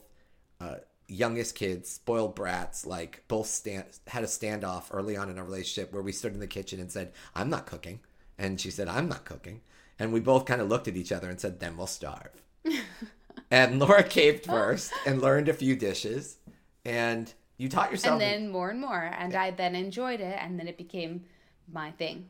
uh, 0.62 0.76
youngest 1.08 1.56
kids, 1.56 1.90
spoiled 1.90 2.36
brats, 2.36 2.86
like 2.86 3.24
both 3.28 3.48
stand, 3.48 3.86
had 4.06 4.24
a 4.24 4.28
standoff 4.28 4.90
early 4.92 5.18
on 5.18 5.32
in 5.32 5.40
our 5.40 5.44
relationship 5.44 5.92
where 5.92 6.04
we 6.04 6.12
stood 6.12 6.36
in 6.36 6.40
the 6.40 6.46
kitchen 6.46 6.80
and 6.80 6.92
said, 6.92 7.14
I'm 7.34 7.50
not 7.50 7.66
cooking. 7.66 8.02
And 8.38 8.62
she 8.62 8.70
said, 8.70 8.88
I'm 8.88 9.10
not 9.10 9.26
cooking. 9.26 9.62
And 9.98 10.14
we 10.14 10.20
both 10.20 10.46
kind 10.46 10.62
of 10.62 10.70
looked 10.70 10.88
at 10.88 10.96
each 10.96 11.12
other 11.12 11.28
and 11.28 11.40
said, 11.42 11.60
then 11.60 11.78
we'll 11.78 11.88
starve. 11.88 12.44
and 13.50 13.80
Laura 13.80 14.04
caved 14.04 14.46
first 14.46 14.94
and 15.08 15.20
learned 15.20 15.50
a 15.50 15.54
few 15.54 15.76
dishes. 15.76 16.38
And 16.86 17.34
you 17.58 17.70
taught 17.70 17.90
yourself. 17.90 18.22
And 18.22 18.22
then 18.22 18.50
more 18.50 18.70
and 18.70 18.80
more. 18.80 19.12
And 19.18 19.34
I 19.34 19.50
then 19.50 19.74
enjoyed 19.74 20.22
it 20.22 20.38
and 20.40 20.60
then 20.60 20.68
it 20.68 20.78
became 20.78 21.24
my 21.68 21.90
thing. 21.90 22.30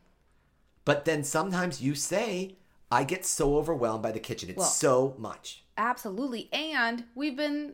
But 0.87 1.03
then 1.03 1.21
sometimes 1.21 1.81
you 1.81 1.95
say, 1.95 2.55
I 2.89 3.03
get 3.03 3.25
so 3.25 3.57
overwhelmed 3.57 4.01
by 4.01 4.13
the 4.13 4.21
kitchen. 4.21 4.49
It's 4.49 4.57
Well- 4.57 4.69
so 4.69 5.15
much. 5.17 5.65
Absolutely. 5.77 6.47
And 6.53 7.03
we've 7.13 7.35
been 7.35 7.73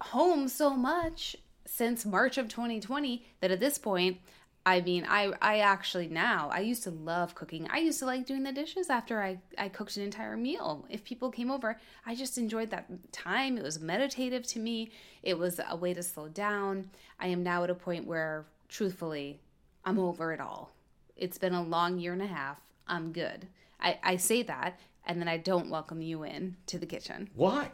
home 0.00 0.46
so 0.46 0.70
much 0.76 1.34
since 1.64 2.06
March 2.06 2.38
of 2.38 2.46
2020 2.46 3.26
that 3.40 3.50
at 3.50 3.58
this 3.58 3.78
point, 3.78 4.20
I 4.64 4.80
mean, 4.80 5.04
I 5.08 5.32
I 5.42 5.58
actually 5.58 6.06
now 6.06 6.48
I 6.52 6.60
used 6.60 6.84
to 6.84 6.92
love 6.92 7.34
cooking. 7.34 7.66
I 7.68 7.78
used 7.78 7.98
to 7.98 8.06
like 8.06 8.26
doing 8.26 8.44
the 8.44 8.52
dishes 8.52 8.90
after 8.90 9.20
I 9.20 9.40
I 9.58 9.68
cooked 9.68 9.96
an 9.96 10.04
entire 10.04 10.36
meal. 10.36 10.86
If 10.88 11.02
people 11.02 11.32
came 11.32 11.50
over, 11.50 11.80
I 12.04 12.14
just 12.14 12.38
enjoyed 12.38 12.70
that 12.70 12.86
time. 13.10 13.58
It 13.58 13.64
was 13.64 13.80
meditative 13.80 14.46
to 14.48 14.60
me. 14.60 14.92
It 15.24 15.36
was 15.36 15.58
a 15.68 15.74
way 15.74 15.94
to 15.94 16.02
slow 16.02 16.28
down. 16.28 16.90
I 17.18 17.26
am 17.26 17.42
now 17.42 17.64
at 17.64 17.70
a 17.70 17.74
point 17.74 18.06
where 18.06 18.46
truthfully, 18.68 19.40
I'm 19.84 19.98
over 19.98 20.32
it 20.32 20.40
all. 20.40 20.75
It's 21.16 21.38
been 21.38 21.54
a 21.54 21.62
long 21.62 21.98
year 21.98 22.12
and 22.12 22.22
a 22.22 22.26
half. 22.26 22.58
I'm 22.86 23.12
good. 23.12 23.46
I, 23.80 23.98
I 24.02 24.16
say 24.16 24.42
that 24.44 24.78
and 25.06 25.20
then 25.20 25.28
I 25.28 25.38
don't 25.38 25.70
welcome 25.70 26.02
you 26.02 26.24
in 26.24 26.56
to 26.66 26.78
the 26.78 26.86
kitchen. 26.86 27.30
Why? 27.34 27.70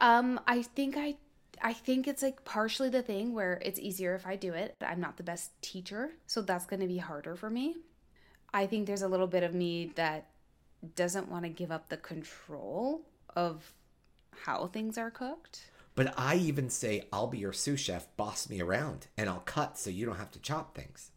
Um, 0.00 0.40
I 0.46 0.62
think 0.62 0.96
I 0.96 1.16
I 1.60 1.72
think 1.72 2.06
it's 2.06 2.22
like 2.22 2.44
partially 2.44 2.88
the 2.88 3.02
thing 3.02 3.34
where 3.34 3.60
it's 3.64 3.80
easier 3.80 4.14
if 4.14 4.26
I 4.26 4.36
do 4.36 4.52
it. 4.52 4.76
I'm 4.80 5.00
not 5.00 5.16
the 5.16 5.22
best 5.22 5.50
teacher, 5.60 6.12
so 6.26 6.40
that's 6.40 6.66
going 6.66 6.80
to 6.80 6.86
be 6.86 6.98
harder 6.98 7.34
for 7.34 7.50
me. 7.50 7.76
I 8.54 8.66
think 8.66 8.86
there's 8.86 9.02
a 9.02 9.08
little 9.08 9.26
bit 9.26 9.42
of 9.42 9.54
me 9.54 9.92
that 9.96 10.26
doesn't 10.94 11.28
want 11.28 11.44
to 11.44 11.48
give 11.48 11.72
up 11.72 11.88
the 11.88 11.96
control 11.96 13.02
of 13.34 13.72
how 14.44 14.66
things 14.68 14.96
are 14.96 15.10
cooked. 15.10 15.64
But 15.96 16.14
I 16.16 16.36
even 16.36 16.70
say, 16.70 17.08
I'll 17.12 17.26
be 17.26 17.38
your 17.38 17.52
sous 17.52 17.80
chef, 17.80 18.06
boss 18.16 18.48
me 18.48 18.60
around, 18.60 19.08
and 19.16 19.28
I'll 19.28 19.40
cut 19.40 19.76
so 19.76 19.90
you 19.90 20.06
don't 20.06 20.16
have 20.16 20.30
to 20.32 20.38
chop 20.38 20.76
things. 20.76 21.10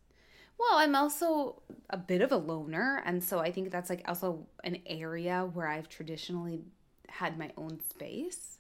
Well, 0.62 0.80
I'm 0.80 0.96
also 0.96 1.62
a 1.90 1.98
bit 1.98 2.22
of 2.22 2.32
a 2.32 2.38
loner, 2.38 3.02
and 3.06 3.24
so 3.24 3.40
I 3.40 3.52
think 3.52 3.72
that's 3.72 3.90
like 3.90 4.04
also 4.08 4.48
an 4.64 4.78
area 4.86 5.50
where 5.54 5.68
I've 5.68 5.90
traditionally 5.90 6.62
had 7.10 7.38
my 7.38 7.52
own 7.58 7.80
space. 7.90 8.60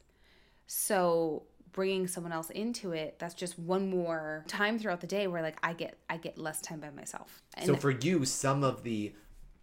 So 0.67 1.43
bringing 1.73 2.07
someone 2.07 2.33
else 2.33 2.49
into 2.49 2.91
it, 2.93 3.17
that's 3.19 3.35
just 3.35 3.59
one 3.59 3.89
more 3.89 4.45
time 4.47 4.79
throughout 4.79 5.01
the 5.01 5.07
day 5.07 5.27
where 5.27 5.41
like 5.43 5.57
I 5.63 5.73
get 5.73 5.97
I 6.09 6.17
get 6.17 6.37
less 6.37 6.61
time 6.61 6.79
by 6.79 6.89
myself. 6.91 7.41
And 7.53 7.65
So 7.67 7.75
for 7.75 7.91
you, 7.91 8.25
some 8.25 8.63
of 8.63 8.83
the 8.83 9.13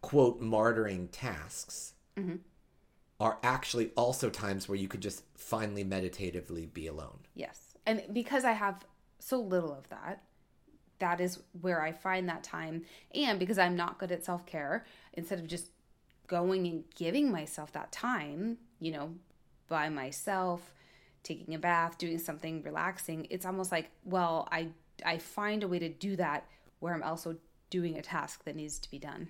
quote 0.00 0.40
martyring 0.40 1.08
tasks 1.12 1.94
Mm-hmm. 2.18 2.36
are 3.20 3.38
actually 3.42 3.90
also 3.96 4.30
times 4.30 4.68
where 4.68 4.76
you 4.78 4.88
could 4.88 5.00
just 5.00 5.24
finally 5.36 5.84
meditatively 5.84 6.66
be 6.66 6.86
alone. 6.86 7.18
yes, 7.34 7.74
and 7.86 8.02
because 8.12 8.44
I 8.44 8.52
have 8.52 8.84
so 9.18 9.40
little 9.40 9.72
of 9.72 9.88
that, 9.88 10.22
that 10.98 11.20
is 11.20 11.40
where 11.60 11.82
I 11.82 11.92
find 11.92 12.28
that 12.28 12.42
time. 12.42 12.84
And 13.14 13.38
because 13.38 13.58
I'm 13.58 13.76
not 13.76 13.98
good 13.98 14.12
at 14.12 14.24
self 14.24 14.46
care, 14.46 14.84
instead 15.14 15.38
of 15.38 15.46
just 15.46 15.70
going 16.26 16.66
and 16.66 16.84
giving 16.94 17.30
myself 17.30 17.72
that 17.72 17.92
time, 17.92 18.58
you 18.80 18.92
know, 18.92 19.14
by 19.68 19.88
myself, 19.88 20.74
taking 21.22 21.54
a 21.54 21.58
bath, 21.58 21.98
doing 21.98 22.18
something 22.18 22.62
relaxing, 22.62 23.26
it's 23.30 23.46
almost 23.46 23.72
like, 23.72 23.90
well, 24.04 24.48
I 24.50 24.68
I 25.04 25.18
find 25.18 25.62
a 25.62 25.68
way 25.68 25.78
to 25.78 25.88
do 25.88 26.16
that 26.16 26.46
where 26.80 26.94
I'm 26.94 27.02
also 27.02 27.36
doing 27.70 27.98
a 27.98 28.02
task 28.02 28.44
that 28.44 28.56
needs 28.56 28.78
to 28.80 28.90
be 28.90 28.98
done. 28.98 29.28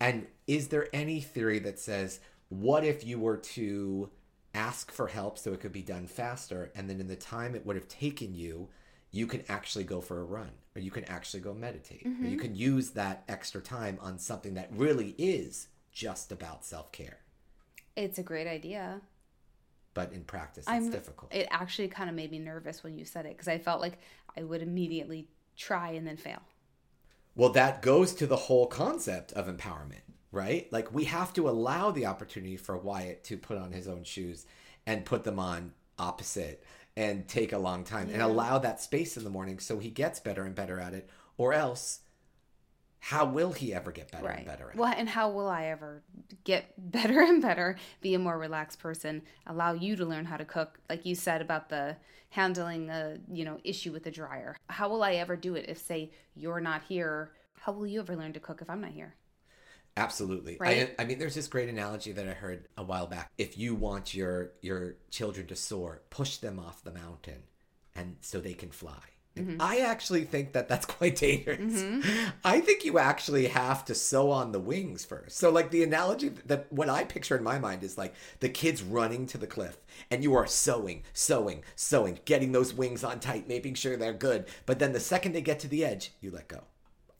And 0.00 0.26
is 0.46 0.68
there 0.68 0.88
any 0.92 1.20
theory 1.20 1.58
that 1.60 1.78
says, 1.78 2.20
what 2.48 2.84
if 2.84 3.04
you 3.04 3.18
were 3.18 3.38
to 3.38 4.10
ask 4.52 4.92
for 4.92 5.08
help 5.08 5.38
so 5.38 5.52
it 5.52 5.60
could 5.60 5.72
be 5.72 5.82
done 5.82 6.06
faster, 6.06 6.70
and 6.74 6.88
then 6.88 7.00
in 7.00 7.08
the 7.08 7.16
time 7.16 7.54
it 7.54 7.64
would 7.64 7.76
have 7.76 7.88
taken 7.88 8.34
you, 8.34 8.68
you 9.14 9.26
can 9.26 9.44
actually 9.48 9.84
go 9.84 10.00
for 10.00 10.20
a 10.20 10.24
run, 10.24 10.50
or 10.74 10.80
you 10.80 10.90
can 10.90 11.04
actually 11.04 11.40
go 11.40 11.54
meditate, 11.54 12.04
or 12.04 12.08
you 12.08 12.14
mm-hmm. 12.14 12.38
can 12.38 12.54
use 12.54 12.90
that 12.90 13.22
extra 13.28 13.60
time 13.60 13.98
on 14.00 14.18
something 14.18 14.54
that 14.54 14.70
really 14.72 15.14
is 15.18 15.68
just 15.92 16.32
about 16.32 16.64
self 16.64 16.90
care. 16.92 17.18
It's 17.96 18.18
a 18.18 18.22
great 18.22 18.46
idea. 18.46 19.00
But 19.94 20.12
in 20.12 20.24
practice, 20.24 20.64
it's 20.64 20.72
I'm 20.72 20.90
difficult. 20.90 21.32
It 21.32 21.46
actually 21.50 21.88
kind 21.88 22.10
of 22.10 22.16
made 22.16 22.32
me 22.32 22.40
nervous 22.40 22.82
when 22.82 22.98
you 22.98 23.04
said 23.04 23.26
it 23.26 23.34
because 23.34 23.46
I 23.46 23.58
felt 23.58 23.80
like 23.80 24.00
I 24.36 24.42
would 24.42 24.60
immediately 24.60 25.28
try 25.56 25.90
and 25.90 26.04
then 26.04 26.16
fail. 26.16 26.42
Well, 27.36 27.50
that 27.50 27.82
goes 27.82 28.12
to 28.14 28.26
the 28.26 28.36
whole 28.36 28.66
concept 28.66 29.32
of 29.32 29.46
empowerment, 29.46 30.02
right? 30.32 30.72
Like 30.72 30.92
we 30.92 31.04
have 31.04 31.32
to 31.34 31.48
allow 31.48 31.92
the 31.92 32.06
opportunity 32.06 32.56
for 32.56 32.76
Wyatt 32.76 33.22
to 33.24 33.36
put 33.36 33.58
on 33.58 33.70
his 33.70 33.86
own 33.86 34.02
shoes 34.02 34.46
and 34.86 35.04
put 35.04 35.22
them 35.22 35.38
on 35.38 35.72
opposite 35.96 36.64
and 36.96 37.26
take 37.26 37.52
a 37.52 37.58
long 37.58 37.84
time 37.84 38.08
and 38.12 38.22
allow 38.22 38.58
that 38.58 38.80
space 38.80 39.16
in 39.16 39.24
the 39.24 39.30
morning 39.30 39.58
so 39.58 39.78
he 39.78 39.90
gets 39.90 40.20
better 40.20 40.44
and 40.44 40.54
better 40.54 40.78
at 40.78 40.94
it. 40.94 41.08
Or 41.36 41.52
else, 41.52 42.00
how 43.00 43.26
will 43.26 43.52
he 43.52 43.74
ever 43.74 43.90
get 43.90 44.10
better 44.10 44.28
and 44.28 44.46
better 44.46 44.68
at 44.68 44.74
it? 44.74 44.78
Well, 44.78 44.94
and 44.96 45.08
how 45.08 45.30
will 45.30 45.48
I 45.48 45.66
ever 45.66 46.02
get 46.44 46.72
better 46.78 47.20
and 47.20 47.42
better, 47.42 47.76
be 48.00 48.14
a 48.14 48.18
more 48.18 48.38
relaxed 48.38 48.78
person, 48.78 49.22
allow 49.46 49.72
you 49.72 49.96
to 49.96 50.04
learn 50.04 50.24
how 50.24 50.36
to 50.36 50.44
cook, 50.44 50.78
like 50.88 51.04
you 51.04 51.14
said 51.14 51.40
about 51.42 51.68
the 51.68 51.96
handling 52.30 52.90
a 52.90 53.16
you 53.30 53.44
know 53.44 53.58
issue 53.62 53.92
with 53.92 54.02
the 54.02 54.10
dryer. 54.10 54.56
How 54.68 54.88
will 54.88 55.02
I 55.04 55.14
ever 55.14 55.36
do 55.36 55.54
it 55.54 55.66
if, 55.68 55.78
say, 55.78 56.10
you're 56.34 56.60
not 56.60 56.82
here? 56.88 57.30
How 57.60 57.72
will 57.72 57.86
you 57.86 58.00
ever 58.00 58.16
learn 58.16 58.32
to 58.32 58.40
cook 58.40 58.60
if 58.60 58.68
I'm 58.68 58.80
not 58.80 58.90
here? 58.90 59.14
Absolutely. 59.96 60.56
Right? 60.58 60.94
I, 60.98 61.02
I 61.02 61.06
mean, 61.06 61.18
there's 61.18 61.34
this 61.34 61.46
great 61.46 61.68
analogy 61.68 62.12
that 62.12 62.28
I 62.28 62.32
heard 62.32 62.68
a 62.76 62.82
while 62.82 63.06
back. 63.06 63.30
If 63.38 63.56
you 63.56 63.74
want 63.74 64.14
your 64.14 64.52
your 64.60 64.96
children 65.10 65.46
to 65.48 65.56
soar, 65.56 66.02
push 66.10 66.38
them 66.38 66.58
off 66.58 66.82
the 66.82 66.92
mountain, 66.92 67.44
and 67.94 68.16
so 68.20 68.40
they 68.40 68.54
can 68.54 68.70
fly. 68.70 69.00
And 69.36 69.48
mm-hmm. 69.48 69.62
I 69.62 69.78
actually 69.78 70.24
think 70.24 70.52
that 70.52 70.68
that's 70.68 70.86
quite 70.86 71.16
dangerous. 71.16 71.58
Mm-hmm. 71.60 72.28
I 72.44 72.60
think 72.60 72.84
you 72.84 72.98
actually 72.98 73.48
have 73.48 73.84
to 73.86 73.94
sew 73.94 74.30
on 74.30 74.52
the 74.52 74.60
wings 74.60 75.04
first. 75.04 75.38
So, 75.38 75.50
like 75.50 75.70
the 75.70 75.82
analogy 75.82 76.30
that 76.46 76.72
what 76.72 76.88
I 76.88 77.04
picture 77.04 77.36
in 77.36 77.42
my 77.44 77.58
mind 77.58 77.82
is 77.82 77.98
like 77.98 78.14
the 78.40 78.48
kids 78.48 78.82
running 78.82 79.26
to 79.26 79.38
the 79.38 79.46
cliff, 79.46 79.78
and 80.10 80.22
you 80.22 80.34
are 80.34 80.46
sewing, 80.46 81.02
sewing, 81.12 81.62
sewing, 81.76 82.18
getting 82.24 82.52
those 82.52 82.74
wings 82.74 83.04
on 83.04 83.20
tight, 83.20 83.48
making 83.48 83.74
sure 83.74 83.96
they're 83.96 84.12
good. 84.12 84.46
But 84.66 84.78
then 84.78 84.92
the 84.92 85.00
second 85.00 85.32
they 85.32 85.40
get 85.40 85.60
to 85.60 85.68
the 85.68 85.84
edge, 85.84 86.12
you 86.20 86.30
let 86.30 86.48
go. 86.48 86.64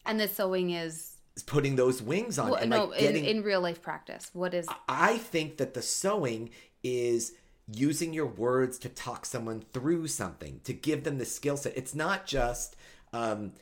And 0.06 0.20
the 0.20 0.28
sewing 0.28 0.70
is 0.70 1.13
putting 1.42 1.76
those 1.76 2.00
wings 2.00 2.38
on 2.38 2.50
well, 2.50 2.60
and 2.60 2.70
no 2.70 2.84
like 2.86 3.00
getting 3.00 3.24
in, 3.24 3.38
in 3.38 3.42
real 3.42 3.60
life 3.60 3.82
practice. 3.82 4.30
What 4.32 4.54
is 4.54 4.68
I 4.88 5.18
think 5.18 5.56
that 5.56 5.74
the 5.74 5.82
sewing 5.82 6.50
is 6.82 7.32
using 7.66 8.12
your 8.12 8.26
words 8.26 8.78
to 8.78 8.88
talk 8.88 9.24
someone 9.26 9.64
through 9.72 10.06
something, 10.06 10.60
to 10.64 10.72
give 10.72 11.04
them 11.04 11.18
the 11.18 11.24
skill 11.24 11.56
set. 11.56 11.76
It's 11.76 11.94
not 11.94 12.26
just, 12.26 12.76
um, 13.12 13.52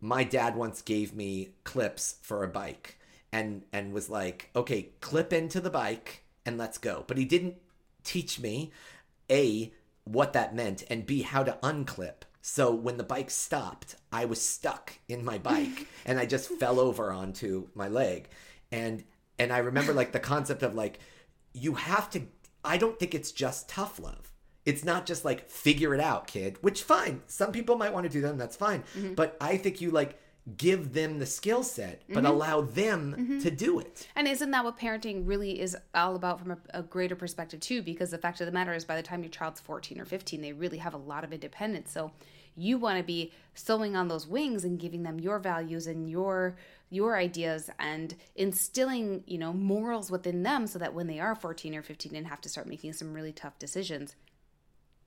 my 0.00 0.24
dad 0.24 0.56
once 0.56 0.82
gave 0.82 1.14
me 1.14 1.50
clips 1.64 2.16
for 2.22 2.44
a 2.44 2.48
bike 2.48 2.98
and, 3.32 3.62
and 3.72 3.92
was 3.92 4.10
like, 4.10 4.50
okay, 4.54 4.90
clip 5.00 5.32
into 5.32 5.60
the 5.60 5.70
bike 5.70 6.24
and 6.44 6.58
let's 6.58 6.76
go. 6.76 7.04
But 7.06 7.16
he 7.16 7.24
didn't 7.24 7.56
teach 8.02 8.38
me, 8.38 8.70
A, 9.30 9.72
what 10.04 10.34
that 10.34 10.54
meant, 10.54 10.84
and 10.90 11.06
B, 11.06 11.22
how 11.22 11.42
to 11.42 11.58
unclip. 11.62 12.24
So 12.46 12.74
when 12.74 12.98
the 12.98 13.04
bike 13.04 13.30
stopped, 13.30 13.96
I 14.12 14.26
was 14.26 14.38
stuck 14.38 14.92
in 15.08 15.24
my 15.24 15.38
bike 15.38 15.88
and 16.04 16.18
I 16.18 16.26
just 16.26 16.50
fell 16.50 16.78
over 16.78 17.10
onto 17.10 17.68
my 17.74 17.88
leg. 17.88 18.28
And 18.70 19.02
and 19.38 19.50
I 19.50 19.58
remember 19.58 19.94
like 19.94 20.12
the 20.12 20.20
concept 20.20 20.62
of 20.62 20.74
like 20.74 20.98
you 21.54 21.72
have 21.72 22.10
to 22.10 22.20
I 22.62 22.76
don't 22.76 22.98
think 22.98 23.14
it's 23.14 23.32
just 23.32 23.70
tough 23.70 23.98
love. 23.98 24.30
It's 24.66 24.84
not 24.84 25.06
just 25.06 25.24
like 25.24 25.48
figure 25.48 25.94
it 25.94 26.00
out, 26.00 26.26
kid, 26.26 26.58
which 26.60 26.82
fine. 26.82 27.22
Some 27.28 27.50
people 27.50 27.78
might 27.78 27.94
want 27.94 28.04
to 28.04 28.12
do 28.12 28.20
that 28.20 28.32
and 28.32 28.40
that's 28.40 28.56
fine. 28.56 28.84
Mm-hmm. 28.94 29.14
But 29.14 29.38
I 29.40 29.56
think 29.56 29.80
you 29.80 29.90
like 29.90 30.18
give 30.58 30.92
them 30.92 31.18
the 31.18 31.26
skill 31.26 31.62
set, 31.62 32.02
but 32.08 32.18
mm-hmm. 32.18 32.26
allow 32.26 32.60
them 32.60 33.14
mm-hmm. 33.18 33.38
to 33.38 33.50
do 33.50 33.78
it. 33.78 34.06
And 34.14 34.28
isn't 34.28 34.50
that 34.50 34.62
what 34.62 34.78
parenting 34.78 35.26
really 35.26 35.58
is 35.58 35.74
all 35.94 36.16
about 36.16 36.38
from 36.38 36.50
a, 36.50 36.58
a 36.74 36.82
greater 36.82 37.16
perspective 37.16 37.60
too? 37.60 37.80
Because 37.80 38.10
the 38.10 38.18
fact 38.18 38.40
of 38.42 38.46
the 38.46 38.52
matter 38.52 38.74
is, 38.74 38.84
by 38.84 38.96
the 38.96 39.02
time 39.02 39.22
your 39.22 39.30
child's 39.30 39.60
fourteen 39.60 39.98
or 39.98 40.04
fifteen, 40.04 40.42
they 40.42 40.52
really 40.52 40.78
have 40.78 40.92
a 40.92 40.98
lot 40.98 41.24
of 41.24 41.32
independence. 41.32 41.90
So 41.90 42.12
you 42.56 42.76
want 42.78 42.98
to 42.98 43.04
be 43.04 43.32
sewing 43.54 43.96
on 43.96 44.08
those 44.08 44.28
wings 44.28 44.64
and 44.64 44.78
giving 44.78 45.02
them 45.02 45.18
your 45.18 45.38
values 45.38 45.86
and 45.86 46.10
your 46.10 46.56
your 46.90 47.16
ideas 47.16 47.70
and 47.78 48.14
instilling 48.36 49.24
you 49.26 49.38
know 49.38 49.52
morals 49.52 50.10
within 50.10 50.42
them, 50.42 50.66
so 50.66 50.78
that 50.78 50.92
when 50.92 51.06
they 51.06 51.20
are 51.20 51.34
fourteen 51.34 51.74
or 51.74 51.82
fifteen 51.82 52.14
and 52.14 52.26
have 52.26 52.42
to 52.42 52.50
start 52.50 52.66
making 52.66 52.92
some 52.92 53.14
really 53.14 53.32
tough 53.32 53.58
decisions, 53.58 54.14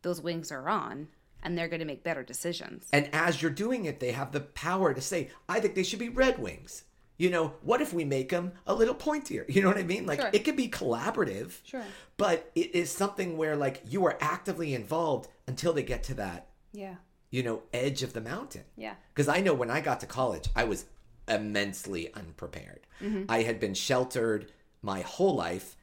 those 0.02 0.20
wings 0.20 0.52
are 0.52 0.68
on 0.68 1.10
and 1.44 1.58
they're 1.58 1.68
going 1.68 1.80
to 1.80 1.86
make 1.86 2.04
better 2.04 2.24
decisions. 2.24 2.88
And 2.92 3.10
as 3.14 3.42
you're 3.42 3.52
doing 3.52 3.86
it, 3.86 4.00
they 4.00 4.12
have 4.12 4.32
the 4.32 4.40
power 4.42 4.94
to 4.94 5.02
say, 5.02 5.30
I 5.48 5.60
think 5.60 5.76
they 5.76 5.84
should 5.84 6.00
be 6.00 6.10
Red 6.10 6.40
Wings. 6.40 6.84
You 7.20 7.32
know, 7.32 7.54
what 7.62 7.82
if 7.82 7.94
we 7.94 8.04
make 8.06 8.30
them 8.30 8.52
a 8.68 8.74
little 8.76 8.94
pointier? 8.96 9.44
You 9.54 9.62
know 9.64 9.70
what 9.70 9.78
I 9.78 9.84
mean? 9.84 10.06
Like, 10.06 10.22
Sure. 10.22 10.30
it 10.34 10.44
could 10.46 10.56
be 10.56 10.68
collaborative. 10.70 11.54
Sure. 11.64 11.84
But 12.18 12.52
it 12.56 12.76
is 12.76 12.92
something 12.92 13.38
where, 13.38 13.56
like, 13.56 13.82
you 13.88 14.06
are 14.06 14.18
actively 14.22 14.74
involved 14.76 15.28
until 15.48 15.74
they 15.74 15.84
get 15.84 16.04
to 16.04 16.14
that, 16.16 16.48
Yeah. 16.74 16.96
you 17.32 17.42
know, 17.44 17.64
edge 17.74 18.04
of 18.04 18.14
the 18.14 18.22
mountain. 18.22 18.66
Yeah. 18.76 18.96
Because 19.14 19.28
I 19.28 19.40
know 19.42 19.54
when 19.56 19.72
I 19.72 19.82
got 19.82 20.00
to 20.02 20.06
college, 20.06 20.50
I 20.56 20.64
was 20.66 20.86
immensely 21.28 22.14
unprepared. 22.14 22.82
Mm-hmm. 23.02 23.24
I 23.30 23.44
had 23.44 23.60
been 23.60 23.74
sheltered 23.74 24.52
my 24.82 25.02
whole 25.02 25.36
life. 25.36 25.76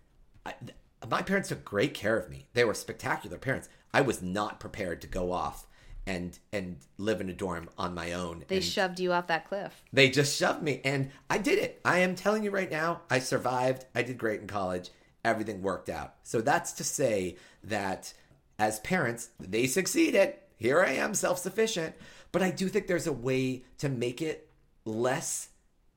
I, 0.46 0.52
th- 0.52 0.76
my 1.10 1.22
parents 1.22 1.48
took 1.50 1.64
great 1.64 1.94
care 1.94 2.16
of 2.18 2.30
me. 2.30 2.46
They 2.54 2.64
were 2.64 2.74
spectacular 2.74 3.38
parents. 3.38 3.68
I 3.94 4.00
was 4.00 4.20
not 4.20 4.58
prepared 4.58 5.00
to 5.02 5.06
go 5.06 5.30
off 5.32 5.66
and 6.06 6.38
and 6.52 6.76
live 6.98 7.20
in 7.20 7.30
a 7.30 7.32
dorm 7.32 7.70
on 7.78 7.94
my 7.94 8.12
own. 8.12 8.44
They 8.48 8.56
and 8.56 8.64
shoved 8.64 9.00
you 9.00 9.12
off 9.12 9.28
that 9.28 9.48
cliff. 9.48 9.82
they 9.92 10.10
just 10.10 10.36
shoved 10.36 10.62
me, 10.62 10.80
and 10.84 11.10
I 11.30 11.38
did 11.38 11.58
it. 11.58 11.80
I 11.84 12.00
am 12.00 12.14
telling 12.14 12.42
you 12.42 12.50
right 12.50 12.70
now, 12.70 13.02
I 13.08 13.20
survived. 13.20 13.86
I 13.94 14.02
did 14.02 14.18
great 14.18 14.40
in 14.40 14.46
college. 14.48 14.90
Everything 15.24 15.62
worked 15.62 15.88
out. 15.88 16.16
So 16.24 16.40
that's 16.40 16.72
to 16.72 16.84
say 16.84 17.36
that 17.62 18.12
as 18.58 18.80
parents, 18.80 19.30
they 19.38 19.66
succeeded. 19.66 20.34
Here 20.56 20.82
I 20.82 20.92
am, 20.92 21.14
self 21.14 21.38
sufficient. 21.38 21.94
But 22.32 22.42
I 22.42 22.50
do 22.50 22.68
think 22.68 22.88
there's 22.88 23.06
a 23.06 23.12
way 23.12 23.64
to 23.78 23.88
make 23.88 24.20
it 24.20 24.48
less 24.84 25.50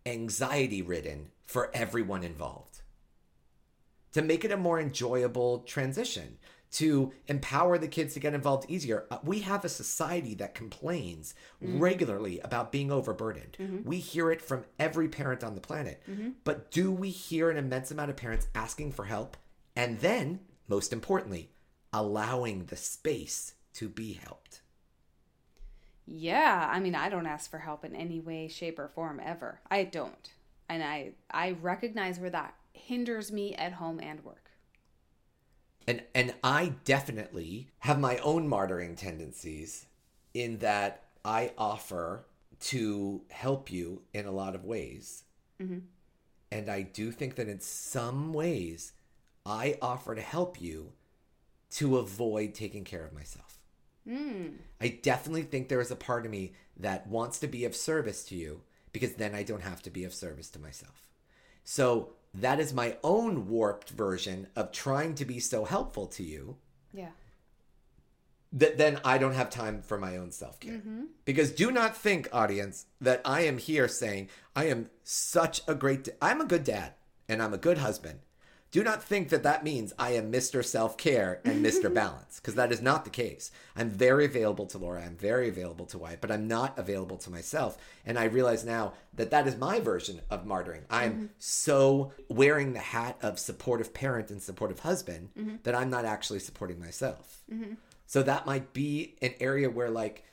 anxiety 0.05 0.83
ridden 0.83 1.31
for 1.45 1.71
everyone 1.73 2.23
involved. 2.23 2.81
To 4.13 4.21
make 4.21 4.45
it 4.45 4.51
a 4.51 4.57
more 4.57 4.79
enjoyable 4.79 5.59
transition, 5.59 6.37
to 6.69 7.13
empower 7.27 7.77
the 7.77 7.87
kids 7.87 8.13
to 8.13 8.19
get 8.19 8.33
involved 8.33 8.69
easier. 8.69 9.05
Uh, 9.09 9.19
We 9.23 9.39
have 9.39 9.63
a 9.63 9.69
society 9.69 10.33
that 10.35 10.53
complains 10.53 11.33
mm-hmm. 11.63 11.79
regularly 11.79 12.39
about 12.39 12.71
being 12.71 12.91
overburdened. 12.91 13.57
Mm-hmm. 13.59 13.87
We 13.87 13.99
hear 13.99 14.31
it 14.31 14.41
from 14.41 14.65
every 14.77 15.07
parent 15.07 15.43
on 15.43 15.55
the 15.55 15.61
planet. 15.61 16.01
Mm-hmm. 16.09 16.29
But 16.43 16.71
do 16.71 16.91
we 16.91 17.09
hear 17.09 17.49
an 17.49 17.57
immense 17.57 17.91
amount 17.91 18.09
of 18.09 18.17
parents 18.17 18.47
asking 18.53 18.91
for 18.91 19.05
help 19.05 19.37
and 19.75 19.99
then, 19.99 20.41
most 20.67 20.91
importantly, 20.91 21.51
allowing 21.93 22.65
the 22.65 22.75
space 22.75 23.53
to 23.75 23.87
be 23.87 24.13
helped? 24.13 24.61
Yeah, 26.07 26.69
I 26.71 26.79
mean, 26.79 26.95
I 26.95 27.09
don't 27.09 27.25
ask 27.25 27.51
for 27.51 27.59
help 27.59 27.83
in 27.83 27.95
any 27.95 28.19
way, 28.19 28.47
shape, 28.47 28.79
or 28.79 28.87
form 28.87 29.21
ever. 29.23 29.59
I 29.69 29.83
don't, 29.83 30.29
and 30.69 30.81
I 30.81 31.11
I 31.29 31.51
recognize 31.61 32.17
where 32.17 32.29
that 32.29 32.55
hinders 32.71 33.31
me 33.31 33.55
at 33.55 33.73
home 33.73 33.99
and 33.99 34.23
work. 34.23 34.46
And 35.87 36.03
and 36.13 36.35
I 36.43 36.73
definitely 36.83 37.69
have 37.79 37.99
my 37.99 38.17
own 38.17 38.49
martyring 38.49 38.97
tendencies 38.97 39.85
in 40.33 40.57
that 40.59 41.03
I 41.23 41.51
offer 41.57 42.25
to 42.59 43.21
help 43.29 43.71
you 43.71 44.01
in 44.13 44.25
a 44.25 44.31
lot 44.31 44.55
of 44.55 44.65
ways. 44.65 45.23
Mm-hmm. 45.61 45.79
And 46.51 46.69
I 46.69 46.81
do 46.81 47.11
think 47.11 47.35
that 47.35 47.49
in 47.49 47.59
some 47.59 48.33
ways 48.33 48.93
I 49.45 49.77
offer 49.81 50.15
to 50.15 50.21
help 50.21 50.61
you 50.61 50.91
to 51.71 51.97
avoid 51.97 52.53
taking 52.53 52.83
care 52.83 53.05
of 53.05 53.13
myself. 53.13 53.59
Mm. 54.07 54.53
I 54.79 54.87
definitely 54.87 55.43
think 55.43 55.67
there 55.67 55.81
is 55.81 55.91
a 55.91 55.95
part 55.95 56.25
of 56.25 56.31
me 56.31 56.53
that 56.77 57.07
wants 57.07 57.39
to 57.39 57.47
be 57.47 57.65
of 57.65 57.75
service 57.75 58.23
to 58.25 58.35
you 58.35 58.61
because 58.93 59.13
then 59.13 59.35
I 59.35 59.43
don't 59.43 59.63
have 59.63 59.81
to 59.83 59.89
be 59.89 60.05
of 60.05 60.13
service 60.13 60.49
to 60.51 60.59
myself. 60.59 61.09
So 61.63 62.13
that 62.39 62.59
is 62.59 62.73
my 62.73 62.97
own 63.03 63.47
warped 63.47 63.89
version 63.89 64.47
of 64.55 64.71
trying 64.71 65.15
to 65.15 65.25
be 65.25 65.39
so 65.39 65.65
helpful 65.65 66.07
to 66.07 66.23
you 66.23 66.57
Yeah. 66.93 67.09
that 68.53 68.77
then 68.77 68.99
I 69.03 69.17
don't 69.17 69.33
have 69.33 69.49
time 69.49 69.81
for 69.81 69.97
my 69.97 70.17
own 70.17 70.31
self 70.31 70.59
care. 70.59 70.73
Mm-hmm. 70.75 71.03
Because 71.25 71.51
do 71.51 71.71
not 71.71 71.95
think, 71.97 72.29
audience, 72.31 72.85
that 73.01 73.21
I 73.25 73.41
am 73.41 73.57
here 73.57 73.87
saying 73.87 74.29
I 74.55 74.65
am 74.65 74.89
such 75.03 75.61
a 75.67 75.75
great. 75.75 76.03
Da- 76.05 76.13
I'm 76.21 76.41
a 76.41 76.45
good 76.45 76.63
dad 76.63 76.93
and 77.27 77.41
I'm 77.43 77.53
a 77.53 77.57
good 77.57 77.79
husband. 77.79 78.19
Do 78.77 78.83
not 78.83 79.01
think 79.01 79.29
that 79.29 79.41
that 79.41 79.63
means 79.63 79.91
I 79.97 80.11
am 80.11 80.31
Mr. 80.31 80.63
Self 80.63 80.97
Care 80.97 81.41
and 81.43 81.65
Mr. 81.65 81.91
Balance, 82.01 82.39
because 82.39 82.53
that 82.53 82.71
is 82.71 82.79
not 82.79 83.05
the 83.05 83.09
case. 83.09 83.49
I'm 83.75 83.89
very 83.89 84.23
available 84.23 84.67
to 84.67 84.77
Laura. 84.77 85.03
I'm 85.03 85.15
very 85.15 85.49
available 85.49 85.87
to 85.87 85.97
Wyatt, 85.97 86.21
but 86.21 86.29
I'm 86.29 86.47
not 86.47 86.77
available 86.77 87.17
to 87.17 87.31
myself. 87.31 87.79
And 88.05 88.19
I 88.19 88.25
realize 88.25 88.63
now 88.63 88.93
that 89.15 89.31
that 89.31 89.47
is 89.47 89.57
my 89.57 89.79
version 89.79 90.21
of 90.29 90.45
martyring. 90.45 90.81
I'm 90.91 91.13
mm-hmm. 91.13 91.25
so 91.39 92.11
wearing 92.29 92.73
the 92.73 92.79
hat 92.79 93.17
of 93.23 93.39
supportive 93.39 93.95
parent 93.95 94.29
and 94.29 94.43
supportive 94.43 94.81
husband 94.81 95.29
mm-hmm. 95.35 95.55
that 95.63 95.73
I'm 95.73 95.89
not 95.89 96.05
actually 96.05 96.37
supporting 96.37 96.79
myself. 96.79 97.41
Mm-hmm. 97.51 97.73
So 98.05 98.21
that 98.21 98.45
might 98.45 98.73
be 98.73 99.15
an 99.23 99.33
area 99.39 99.71
where, 99.71 99.89
like, 99.89 100.23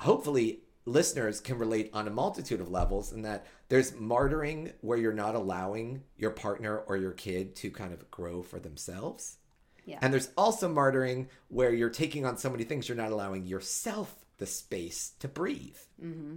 hopefully 0.00 0.58
listeners 0.86 1.40
can 1.40 1.58
relate 1.58 1.90
on 1.92 2.06
a 2.06 2.10
multitude 2.10 2.60
of 2.60 2.70
levels, 2.70 3.12
in 3.12 3.22
that 3.22 3.46
there's 3.68 3.92
martyring 3.92 4.72
where 4.80 4.98
you're 4.98 5.12
not 5.12 5.34
allowing 5.34 6.02
your 6.16 6.30
partner 6.30 6.78
or 6.78 6.96
your 6.96 7.12
kid 7.12 7.56
to 7.56 7.70
kind 7.70 7.92
of 7.92 8.10
grow 8.10 8.42
for 8.42 8.58
themselves. 8.58 9.38
Yeah. 9.86 9.98
And 10.00 10.12
there's 10.12 10.30
also 10.36 10.72
martyring 10.72 11.28
where 11.48 11.72
you're 11.72 11.90
taking 11.90 12.24
on 12.24 12.38
so 12.38 12.50
many 12.50 12.64
things 12.64 12.88
you're 12.88 12.96
not 12.96 13.12
allowing 13.12 13.46
yourself 13.46 14.14
the 14.38 14.46
space 14.46 15.12
to 15.20 15.28
breathe. 15.28 15.76
Mm-hmm. 16.02 16.36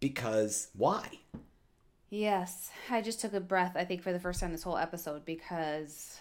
Because 0.00 0.68
why? 0.74 1.20
Yes, 2.10 2.70
I 2.90 3.02
just 3.02 3.20
took 3.20 3.34
a 3.34 3.40
breath. 3.40 3.72
I 3.76 3.84
think 3.84 4.02
for 4.02 4.12
the 4.12 4.20
first 4.20 4.40
time 4.40 4.52
this 4.52 4.62
whole 4.62 4.78
episode 4.78 5.24
because 5.24 6.18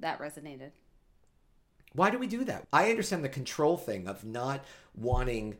that 0.00 0.20
resonated. 0.20 0.70
Why 1.94 2.10
do 2.10 2.18
we 2.18 2.26
do 2.26 2.44
that? 2.44 2.66
I 2.72 2.90
understand 2.90 3.24
the 3.24 3.28
control 3.28 3.76
thing 3.76 4.06
of 4.06 4.24
not 4.24 4.64
wanting 4.94 5.56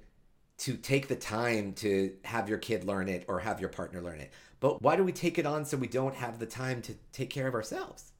to 0.62 0.76
take 0.76 1.08
the 1.08 1.16
time 1.16 1.72
to 1.74 2.12
have 2.24 2.48
your 2.48 2.58
kid 2.58 2.84
learn 2.84 3.08
it 3.08 3.24
or 3.28 3.40
have 3.40 3.60
your 3.60 3.68
partner 3.68 4.00
learn 4.00 4.20
it. 4.20 4.32
But 4.60 4.82
why 4.82 4.96
do 4.96 5.04
we 5.04 5.12
take 5.12 5.38
it 5.38 5.46
on 5.46 5.64
so 5.64 5.76
we 5.76 5.88
don't 5.88 6.14
have 6.14 6.38
the 6.38 6.46
time 6.46 6.82
to 6.82 6.94
take 7.12 7.30
care 7.30 7.46
of 7.46 7.54
ourselves? 7.54 8.12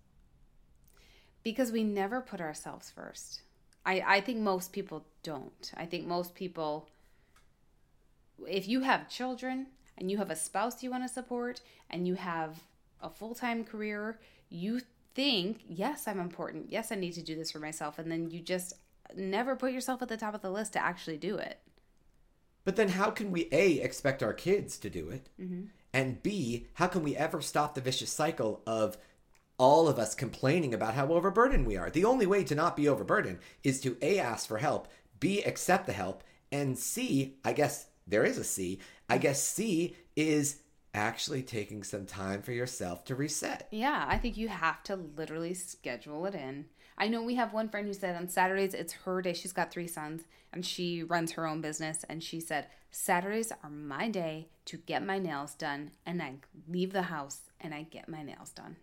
because 1.42 1.72
we 1.72 1.82
never 1.82 2.20
put 2.20 2.40
ourselves 2.40 2.90
first. 2.90 3.42
I, 3.84 4.02
I 4.06 4.20
think 4.20 4.38
most 4.38 4.72
people 4.72 5.04
don't. 5.22 5.72
I 5.76 5.86
think 5.86 6.06
most 6.06 6.34
people, 6.34 6.88
if 8.46 8.68
you 8.68 8.80
have 8.80 9.08
children 9.08 9.66
and 9.98 10.10
you 10.10 10.18
have 10.18 10.30
a 10.30 10.36
spouse 10.36 10.82
you 10.82 10.90
want 10.90 11.04
to 11.04 11.12
support 11.12 11.60
and 11.90 12.06
you 12.06 12.14
have 12.14 12.62
a 13.00 13.10
full 13.10 13.34
time 13.34 13.64
career, 13.64 14.18
you 14.48 14.80
think, 15.14 15.62
yes, 15.68 16.06
I'm 16.06 16.20
important. 16.20 16.70
Yes, 16.70 16.92
I 16.92 16.94
need 16.94 17.14
to 17.14 17.22
do 17.22 17.34
this 17.34 17.50
for 17.50 17.58
myself. 17.58 17.98
And 17.98 18.10
then 18.10 18.30
you 18.30 18.40
just 18.40 18.74
never 19.16 19.56
put 19.56 19.72
yourself 19.72 20.00
at 20.00 20.08
the 20.08 20.16
top 20.16 20.34
of 20.34 20.42
the 20.42 20.50
list 20.50 20.74
to 20.74 20.84
actually 20.84 21.18
do 21.18 21.36
it. 21.36 21.58
But 22.64 22.76
then 22.76 22.90
how 22.90 23.10
can 23.10 23.30
we 23.30 23.48
A, 23.52 23.80
expect 23.80 24.22
our 24.22 24.32
kids 24.32 24.78
to 24.78 24.90
do 24.90 25.10
it? 25.10 25.28
Mm-hmm. 25.40 25.64
And 25.92 26.22
B, 26.22 26.66
how 26.74 26.86
can 26.86 27.02
we 27.02 27.16
ever 27.16 27.40
stop 27.40 27.74
the 27.74 27.80
vicious 27.80 28.10
cycle 28.10 28.62
of 28.66 28.96
all 29.58 29.88
of 29.88 29.98
us 29.98 30.14
complaining 30.14 30.72
about 30.72 30.94
how 30.94 31.08
overburdened 31.08 31.66
we 31.66 31.76
are? 31.76 31.90
The 31.90 32.04
only 32.04 32.26
way 32.26 32.44
to 32.44 32.54
not 32.54 32.76
be 32.76 32.88
overburdened 32.88 33.38
is 33.62 33.80
to 33.82 33.96
A, 34.00 34.18
ask 34.18 34.48
for 34.48 34.58
help, 34.58 34.88
B, 35.20 35.42
accept 35.42 35.86
the 35.86 35.92
help, 35.92 36.24
and 36.50 36.78
C, 36.78 37.36
I 37.44 37.52
guess 37.52 37.86
there 38.06 38.24
is 38.24 38.38
a 38.38 38.44
C, 38.44 38.78
I 39.08 39.14
mm-hmm. 39.14 39.22
guess 39.22 39.42
C 39.42 39.96
is 40.16 40.60
actually 40.94 41.42
taking 41.42 41.82
some 41.82 42.06
time 42.06 42.42
for 42.42 42.52
yourself 42.52 43.04
to 43.06 43.14
reset. 43.14 43.66
Yeah, 43.70 44.04
I 44.06 44.18
think 44.18 44.36
you 44.36 44.48
have 44.48 44.82
to 44.84 44.96
literally 44.96 45.54
schedule 45.54 46.26
it 46.26 46.34
in. 46.34 46.66
I 46.98 47.08
know 47.08 47.22
we 47.22 47.34
have 47.36 47.52
one 47.52 47.68
friend 47.68 47.86
who 47.86 47.94
said 47.94 48.16
on 48.16 48.28
Saturdays 48.28 48.74
it's 48.74 48.92
her 48.92 49.22
day. 49.22 49.32
She's 49.32 49.52
got 49.52 49.70
three 49.70 49.86
sons 49.88 50.22
and 50.52 50.64
she 50.64 51.02
runs 51.02 51.32
her 51.32 51.46
own 51.46 51.60
business. 51.60 52.04
And 52.08 52.22
she 52.22 52.40
said, 52.40 52.66
Saturdays 52.90 53.52
are 53.62 53.70
my 53.70 54.08
day 54.08 54.48
to 54.66 54.76
get 54.76 55.04
my 55.04 55.18
nails 55.18 55.54
done. 55.54 55.92
And 56.04 56.22
I 56.22 56.34
leave 56.68 56.92
the 56.92 57.02
house 57.02 57.50
and 57.60 57.74
I 57.74 57.84
get 57.84 58.08
my 58.08 58.22
nails 58.22 58.50
done. 58.50 58.76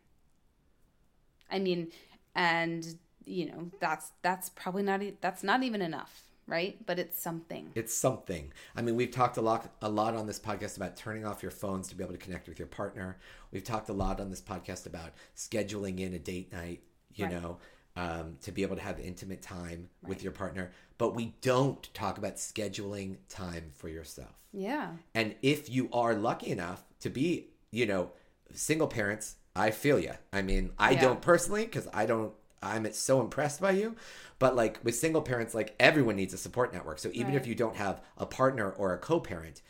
I 1.51 1.59
mean, 1.59 1.91
and 2.35 2.95
you 3.25 3.45
know, 3.47 3.71
that's 3.79 4.11
that's 4.21 4.49
probably 4.49 4.83
not 4.83 5.01
that's 5.21 5.43
not 5.43 5.63
even 5.63 5.81
enough, 5.81 6.23
right? 6.47 6.83
But 6.85 6.99
it's 6.99 7.21
something. 7.21 7.71
It's 7.75 7.93
something. 7.93 8.51
I 8.75 8.81
mean, 8.81 8.95
we've 8.95 9.11
talked 9.11 9.37
a 9.37 9.41
lot 9.41 9.71
a 9.81 9.89
lot 9.89 10.15
on 10.15 10.25
this 10.27 10.39
podcast 10.39 10.77
about 10.77 10.95
turning 10.95 11.25
off 11.25 11.41
your 11.43 11.51
phones 11.51 11.87
to 11.89 11.95
be 11.95 12.03
able 12.03 12.13
to 12.13 12.19
connect 12.19 12.47
with 12.47 12.59
your 12.59 12.67
partner. 12.67 13.17
We've 13.51 13.63
talked 13.63 13.89
a 13.89 13.93
lot 13.93 14.19
on 14.19 14.29
this 14.29 14.41
podcast 14.41 14.85
about 14.85 15.13
scheduling 15.35 15.99
in 15.99 16.13
a 16.13 16.19
date 16.19 16.51
night, 16.51 16.81
you 17.15 17.25
Right. 17.25 17.33
know, 17.33 17.57
um, 17.95 18.37
to 18.41 18.51
be 18.51 18.63
able 18.63 18.75
to 18.75 18.81
have 18.81 18.99
intimate 18.99 19.41
time 19.41 19.89
with 20.05 20.23
your 20.23 20.31
partner. 20.31 20.71
But 20.97 21.15
we 21.15 21.33
don't 21.41 21.91
talk 21.93 22.17
about 22.17 22.35
scheduling 22.35 23.17
time 23.29 23.71
for 23.75 23.89
yourself. 23.89 24.35
Yeah. 24.51 24.91
And 25.13 25.35
if 25.41 25.69
you 25.69 25.89
are 25.93 26.15
lucky 26.15 26.51
enough 26.51 26.83
to 27.01 27.09
be, 27.09 27.47
you 27.71 27.85
know, 27.85 28.11
single 28.53 28.87
parents, 28.87 29.35
I 29.55 29.71
feel 29.71 29.99
you. 29.99 30.13
I 30.31 30.41
mean, 30.41 30.71
I 30.77 30.91
Yeah. 30.91 31.01
don't 31.01 31.21
personally 31.21 31.65
because 31.65 31.87
I 31.93 32.05
don't. 32.05 32.33
I'm 32.61 32.91
so 32.91 33.21
impressed 33.21 33.61
by 33.61 33.71
you, 33.71 33.95
but 34.37 34.53
like 34.53 34.79
with 34.83 34.95
single 34.95 35.21
parents, 35.21 35.53
like 35.55 35.75
everyone 35.79 36.17
needs 36.17 36.33
a 36.33 36.37
support 36.37 36.73
network. 36.73 36.99
So 36.99 37.09
even 37.13 37.33
if 37.33 37.47
you 37.47 37.55
don't 37.55 37.77
have 37.77 38.01
a 38.17 38.25
partner 38.25 38.69
or 38.69 38.93
a 38.93 38.97
co-parent, 38.97 39.61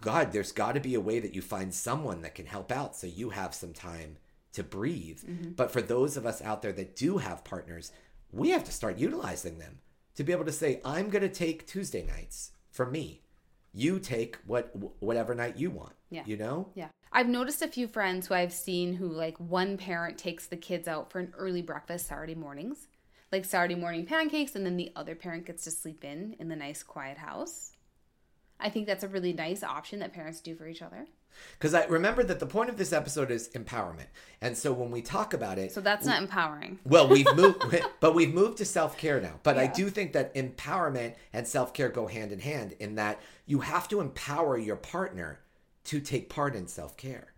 God, 0.00 0.30
there's 0.30 0.52
got 0.52 0.72
to 0.72 0.80
be 0.80 0.94
a 0.94 1.00
way 1.00 1.18
that 1.18 1.34
you 1.34 1.42
find 1.42 1.74
someone 1.74 2.22
that 2.22 2.36
can 2.36 2.46
help 2.46 2.70
out, 2.70 2.94
so 2.94 3.08
you 3.08 3.30
have 3.30 3.52
some 3.52 3.72
time 3.72 4.16
to 4.52 4.62
breathe. 4.62 5.20
Mm-hmm. 5.20 5.50
But 5.52 5.70
for 5.70 5.82
those 5.82 6.16
of 6.16 6.26
us 6.26 6.42
out 6.42 6.62
there 6.62 6.72
that 6.72 6.96
do 6.96 7.18
have 7.18 7.44
partners, 7.44 7.92
we 8.30 8.50
have 8.50 8.64
to 8.64 8.72
start 8.72 8.98
utilizing 8.98 9.58
them 9.58 9.80
to 10.14 10.24
be 10.24 10.32
able 10.32 10.44
to 10.44 10.52
say, 10.52 10.80
"I'm 10.84 11.10
going 11.10 11.22
to 11.22 11.28
take 11.28 11.66
Tuesday 11.66 12.04
nights 12.04 12.52
for 12.70 12.86
me." 12.86 13.22
you 13.72 13.98
take 13.98 14.36
what 14.46 14.70
whatever 15.00 15.34
night 15.34 15.56
you 15.56 15.70
want. 15.70 15.94
Yeah. 16.10 16.22
You 16.26 16.36
know? 16.36 16.68
Yeah. 16.74 16.88
I've 17.10 17.28
noticed 17.28 17.62
a 17.62 17.68
few 17.68 17.88
friends 17.88 18.26
who 18.26 18.34
I've 18.34 18.52
seen 18.52 18.94
who 18.94 19.08
like 19.08 19.38
one 19.38 19.76
parent 19.76 20.18
takes 20.18 20.46
the 20.46 20.56
kids 20.56 20.88
out 20.88 21.10
for 21.10 21.18
an 21.18 21.32
early 21.36 21.62
breakfast 21.62 22.06
Saturday 22.06 22.34
mornings, 22.34 22.88
like 23.30 23.44
Saturday 23.44 23.74
morning 23.74 24.06
pancakes, 24.06 24.54
and 24.54 24.64
then 24.64 24.76
the 24.76 24.92
other 24.96 25.14
parent 25.14 25.46
gets 25.46 25.64
to 25.64 25.70
sleep 25.70 26.04
in 26.04 26.36
in 26.38 26.48
the 26.48 26.56
nice 26.56 26.82
quiet 26.82 27.18
house. 27.18 27.72
I 28.60 28.68
think 28.68 28.86
that's 28.86 29.04
a 29.04 29.08
really 29.08 29.32
nice 29.32 29.62
option 29.62 29.98
that 30.00 30.12
parents 30.12 30.40
do 30.40 30.54
for 30.54 30.68
each 30.68 30.82
other. 30.82 31.06
Because 31.58 31.74
I 31.74 31.84
remember 31.86 32.22
that 32.24 32.40
the 32.40 32.46
point 32.46 32.70
of 32.70 32.76
this 32.76 32.92
episode 32.92 33.30
is 33.30 33.48
empowerment. 33.50 34.06
And 34.40 34.56
so 34.56 34.72
when 34.72 34.90
we 34.90 35.02
talk 35.02 35.32
about 35.34 35.58
it, 35.58 35.72
So 35.72 35.80
that's 35.80 36.04
not 36.06 36.20
empowering. 36.20 36.78
well, 36.84 37.08
we've 37.08 37.26
moved, 37.36 37.64
but 38.00 38.14
we've 38.14 38.34
moved 38.34 38.58
to 38.58 38.64
self 38.64 38.96
care 38.98 39.20
now. 39.20 39.40
But 39.42 39.58
I 39.58 39.66
do 39.66 39.88
think 39.90 40.12
that 40.12 40.34
empowerment 40.34 41.14
and 41.32 41.46
self 41.46 41.72
care 41.72 41.88
go 41.88 42.06
hand 42.06 42.32
in 42.32 42.40
hand 42.40 42.74
in 42.80 42.96
that 42.96 43.20
you 43.46 43.60
have 43.60 43.88
to 43.88 44.00
empower 44.00 44.58
your 44.58 44.76
partner 44.76 45.40
to 45.84 46.00
take 46.00 46.28
part 46.28 46.54
in 46.54 46.66
self 46.66 46.96
care. 46.96 47.28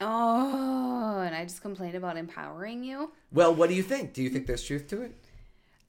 Oh, 0.00 1.20
and 1.24 1.34
I 1.34 1.44
just 1.44 1.62
complained 1.62 1.94
about 1.94 2.16
empowering 2.16 2.84
you. 2.84 3.12
Well, 3.32 3.54
what 3.54 3.68
do 3.68 3.74
you 3.74 3.82
think? 3.82 4.12
Do 4.12 4.22
you 4.22 4.28
think 4.30 4.46
there's 4.46 4.62
truth 4.64 4.86
to 4.88 5.02
it? 5.02 5.14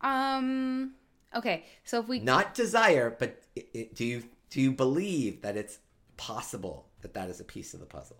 Um. 0.02 0.94
Okay, 1.36 1.66
so 1.84 2.00
if 2.00 2.08
we 2.08 2.20
Not 2.20 2.54
desire, 2.54 3.14
but 3.18 3.42
do 3.94 4.06
you 4.06 4.24
do 4.50 4.62
you 4.62 4.72
believe 4.72 5.42
that 5.42 5.58
it's 5.58 5.80
possible 6.16 6.88
that 7.06 7.14
that 7.14 7.30
is 7.30 7.40
a 7.40 7.44
piece 7.44 7.76
of 7.76 7.80
the 7.80 7.86
puzzle? 7.86 8.18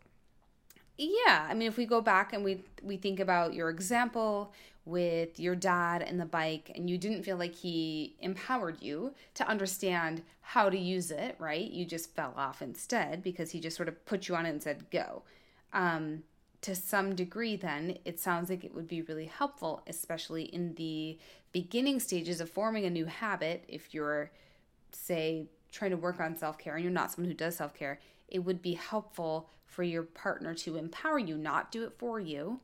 Yeah, 0.98 1.48
I 1.50 1.54
mean, 1.56 1.68
if 1.68 1.76
we 1.76 1.86
go 1.86 2.02
back 2.02 2.32
and 2.34 2.44
we 2.44 2.64
we 2.82 2.98
think 2.98 3.20
about 3.20 3.54
your 3.54 3.70
example 3.70 4.54
with 4.86 5.40
your 5.40 5.56
dad 5.56 6.04
and 6.04 6.20
the 6.20 6.26
bike, 6.26 6.72
and 6.76 6.88
you 6.90 6.98
didn't 6.98 7.24
feel 7.24 7.38
like 7.38 7.56
he 7.56 8.16
empowered 8.20 8.82
you 8.82 9.14
to 9.34 9.48
understand 9.48 10.22
how 10.42 10.70
to 10.70 10.78
use 10.78 11.10
it, 11.10 11.36
right? 11.40 11.70
You 11.72 11.86
just 11.86 12.16
fell 12.16 12.34
off 12.38 12.62
instead 12.62 13.24
because 13.24 13.52
he 13.52 13.60
just 13.60 13.76
sort 13.76 13.90
of 13.90 14.06
put 14.06 14.28
you 14.28 14.36
on 14.36 14.46
it 14.46 14.52
and 14.52 14.62
said 14.62 14.90
go. 14.92 15.24
Um, 15.74 16.24
to 16.62 16.76
some 16.76 17.14
degree, 17.14 17.56
then 17.56 17.98
it 18.06 18.20
sounds 18.20 18.50
like 18.50 18.64
it 18.64 18.74
would 18.74 18.88
be 18.88 19.02
really 19.02 19.26
helpful, 19.26 19.84
especially 19.88 20.44
in 20.44 20.76
the 20.76 21.18
beginning 21.52 22.00
stages 22.00 22.40
of 22.40 22.50
forming 22.50 22.86
a 22.86 22.90
new 22.90 23.06
habit. 23.06 23.66
If 23.68 23.94
you're, 23.94 24.32
say, 24.92 25.48
trying 25.72 25.92
to 25.92 25.98
work 25.98 26.20
on 26.20 26.38
self 26.38 26.58
care 26.58 26.76
and 26.76 26.84
you're 26.84 26.94
not 26.94 27.12
someone 27.12 27.30
who 27.30 27.36
does 27.36 27.56
self 27.56 27.74
care, 27.74 28.00
it 28.28 28.40
would 28.40 28.62
be 28.62 28.74
helpful 28.74 29.50
for 29.66 29.84
your 29.84 30.04
partner 30.04 30.54
to 30.54 30.78
empower 30.78 31.20
you, 31.20 31.38
not 31.38 31.72
do 31.72 31.84
it 31.84 31.94
for 31.98 32.20
you, 32.20 32.60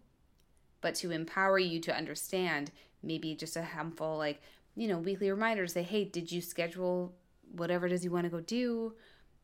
but 0.81 0.95
to 0.95 1.11
empower 1.11 1.59
you 1.59 1.79
to 1.79 1.95
understand 1.95 2.71
maybe 3.03 3.35
just 3.35 3.55
a 3.55 3.61
handful, 3.61 4.17
like, 4.17 4.41
you 4.75 4.87
know, 4.87 4.97
weekly 4.97 5.29
reminders 5.29 5.73
say, 5.73 5.83
hey, 5.83 6.05
did 6.05 6.31
you 6.31 6.41
schedule 6.41 7.13
whatever 7.51 7.85
it 7.85 7.91
is 7.91 8.03
you 8.03 8.11
want 8.11 8.23
to 8.25 8.29
go 8.29 8.39
do? 8.39 8.93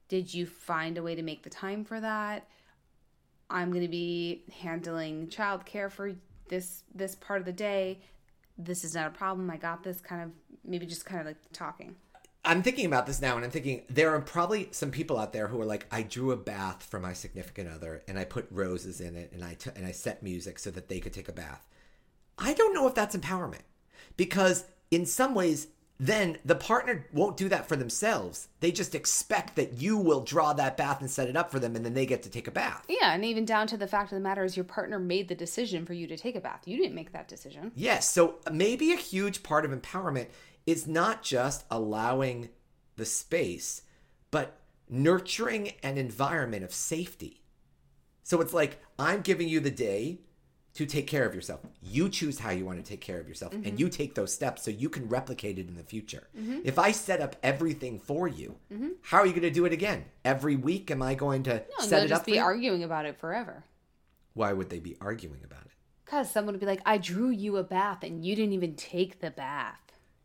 Did 0.07 0.33
you 0.33 0.45
find 0.45 0.97
a 0.97 1.03
way 1.03 1.15
to 1.15 1.21
make 1.21 1.43
the 1.43 1.49
time 1.49 1.83
for 1.83 1.99
that? 1.99 2.47
I'm 3.49 3.71
going 3.71 3.83
to 3.83 3.89
be 3.89 4.43
handling 4.61 5.27
childcare 5.27 5.91
for 5.91 6.13
this 6.49 6.83
this 6.93 7.15
part 7.15 7.39
of 7.39 7.45
the 7.45 7.53
day. 7.53 8.01
This 8.57 8.83
is 8.83 8.95
not 8.95 9.07
a 9.07 9.11
problem. 9.11 9.49
I 9.49 9.57
got 9.57 9.83
this 9.83 10.01
kind 10.01 10.23
of 10.23 10.31
maybe 10.65 10.85
just 10.85 11.05
kind 11.05 11.21
of 11.21 11.27
like 11.27 11.37
talking. 11.53 11.95
I'm 12.47 12.63
thinking 12.63 12.85
about 12.85 13.05
this 13.05 13.21
now, 13.21 13.35
and 13.35 13.43
I'm 13.43 13.51
thinking 13.51 13.83
there 13.89 14.15
are 14.15 14.21
probably 14.21 14.69
some 14.71 14.89
people 14.89 15.19
out 15.19 15.33
there 15.33 15.47
who 15.47 15.59
are 15.61 15.65
like, 15.65 15.85
I 15.91 16.01
drew 16.01 16.31
a 16.31 16.37
bath 16.37 16.87
for 16.89 16.99
my 16.99 17.11
significant 17.11 17.69
other, 17.69 18.03
and 18.07 18.17
I 18.17 18.23
put 18.23 18.47
roses 18.49 19.01
in 19.01 19.17
it, 19.17 19.31
and 19.33 19.43
I 19.43 19.55
t- 19.55 19.71
and 19.75 19.85
I 19.85 19.91
set 19.91 20.23
music 20.23 20.57
so 20.57 20.71
that 20.71 20.87
they 20.87 20.99
could 21.01 21.13
take 21.13 21.27
a 21.27 21.33
bath. 21.33 21.67
I 22.37 22.53
don't 22.53 22.73
know 22.73 22.87
if 22.87 22.95
that's 22.95 23.15
empowerment, 23.15 23.65
because 24.15 24.63
in 24.91 25.05
some 25.05 25.35
ways, 25.35 25.67
then 25.99 26.37
the 26.45 26.55
partner 26.55 27.07
won't 27.11 27.37
do 27.37 27.49
that 27.49 27.67
for 27.67 27.75
themselves. 27.75 28.49
They 28.59 28.71
just 28.71 28.93
expect 28.93 29.55
that 29.55 29.73
you 29.81 29.97
will 29.97 30.21
draw 30.21 30.53
that 30.53 30.77
bath 30.77 31.01
and 31.01 31.09
set 31.09 31.27
it 31.27 31.35
up 31.35 31.49
for 31.49 31.59
them, 31.59 31.75
and 31.75 31.83
then 31.83 31.95
they 31.95 32.05
get 32.05 32.21
to 32.23 32.29
take 32.29 32.47
a 32.47 32.51
bath. 32.51 32.85
Yeah, 32.87 33.13
and 33.13 33.25
even 33.25 33.45
down 33.45 33.65
to 33.67 33.77
the 33.77 33.87
fact 33.87 34.11
of 34.11 34.17
the 34.17 34.21
matter 34.21 34.43
is 34.43 34.55
your 34.55 34.63
partner 34.63 34.99
made 34.99 35.27
the 35.27 35.35
decision 35.35 35.85
for 35.85 35.93
you 35.93 36.05
to 36.07 36.17
take 36.17 36.35
a 36.35 36.41
bath. 36.41 36.67
You 36.67 36.77
didn't 36.77 36.95
make 36.95 37.13
that 37.13 37.27
decision. 37.27 37.71
Yes. 37.75 38.09
So 38.09 38.35
maybe 38.51 38.93
a 38.93 38.97
huge 38.97 39.41
part 39.41 39.65
of 39.65 39.71
empowerment 39.71 40.27
is 40.67 40.85
not 40.85 41.23
just 41.23 41.65
allowing 41.71 42.49
the 42.95 43.05
space, 43.05 43.81
but 44.29 44.59
nurturing 44.89 45.73
an 45.81 45.97
environment 45.97 46.63
of 46.63 46.73
safety. 46.73 47.41
So 48.23 48.41
it's 48.41 48.53
like, 48.53 48.79
I'm 48.99 49.21
giving 49.21 49.47
you 49.47 49.59
the 49.61 49.71
day 49.71 50.19
to 50.77 50.85
take 50.85 51.07
care 51.07 51.25
of 51.25 51.33
yourself. 51.33 51.61
You 51.81 52.07
choose 52.07 52.37
how 52.37 52.51
you 52.51 52.63
want 52.63 52.77
to 52.77 52.87
take 52.87 53.01
care 53.01 53.19
of 53.19 53.27
yourself 53.27 53.51
and 53.51 53.65
mm-hmm. 53.65 53.77
you 53.77 53.89
take 53.89 54.13
those 54.13 54.31
steps 54.31 54.61
so 54.61 54.69
you 54.69 54.89
can 54.89 55.09
replicate 55.09 55.57
it 55.57 55.67
in 55.67 55.75
the 55.75 55.81
future. 55.81 56.27
Mm-hmm. 56.37 56.59
If 56.65 56.77
I 56.77 56.91
set 56.91 57.19
up 57.19 57.35
everything 57.41 57.99
for 57.99 58.27
you, 58.27 58.57
mm-hmm. 58.71 58.89
how 59.01 59.17
are 59.17 59.25
you 59.25 59.31
going 59.31 59.41
to 59.41 59.49
do 59.49 59.65
it 59.65 59.73
again? 59.73 60.05
Every 60.23 60.55
week, 60.55 60.91
am 60.91 61.01
I 61.01 61.15
going 61.15 61.41
to 61.43 61.63
No, 61.79 61.85
set 61.85 62.03
it 62.03 62.09
just 62.09 62.21
up 62.21 62.25
be 62.27 62.33
for 62.33 62.35
you? 62.35 62.43
arguing 62.43 62.83
about 62.83 63.07
it 63.07 63.17
forever. 63.17 63.63
Why 64.35 64.53
would 64.53 64.69
they 64.69 64.77
be 64.77 64.95
arguing 65.01 65.41
about 65.43 65.65
it? 65.65 65.71
Because 66.05 66.29
someone 66.29 66.53
would 66.53 66.59
be 66.59 66.67
like, 66.67 66.81
I 66.85 66.99
drew 66.99 67.31
you 67.31 67.57
a 67.57 67.63
bath 67.63 68.03
and 68.03 68.23
you 68.23 68.35
didn't 68.35 68.53
even 68.53 68.75
take 68.75 69.19
the 69.19 69.31
bath. 69.31 69.79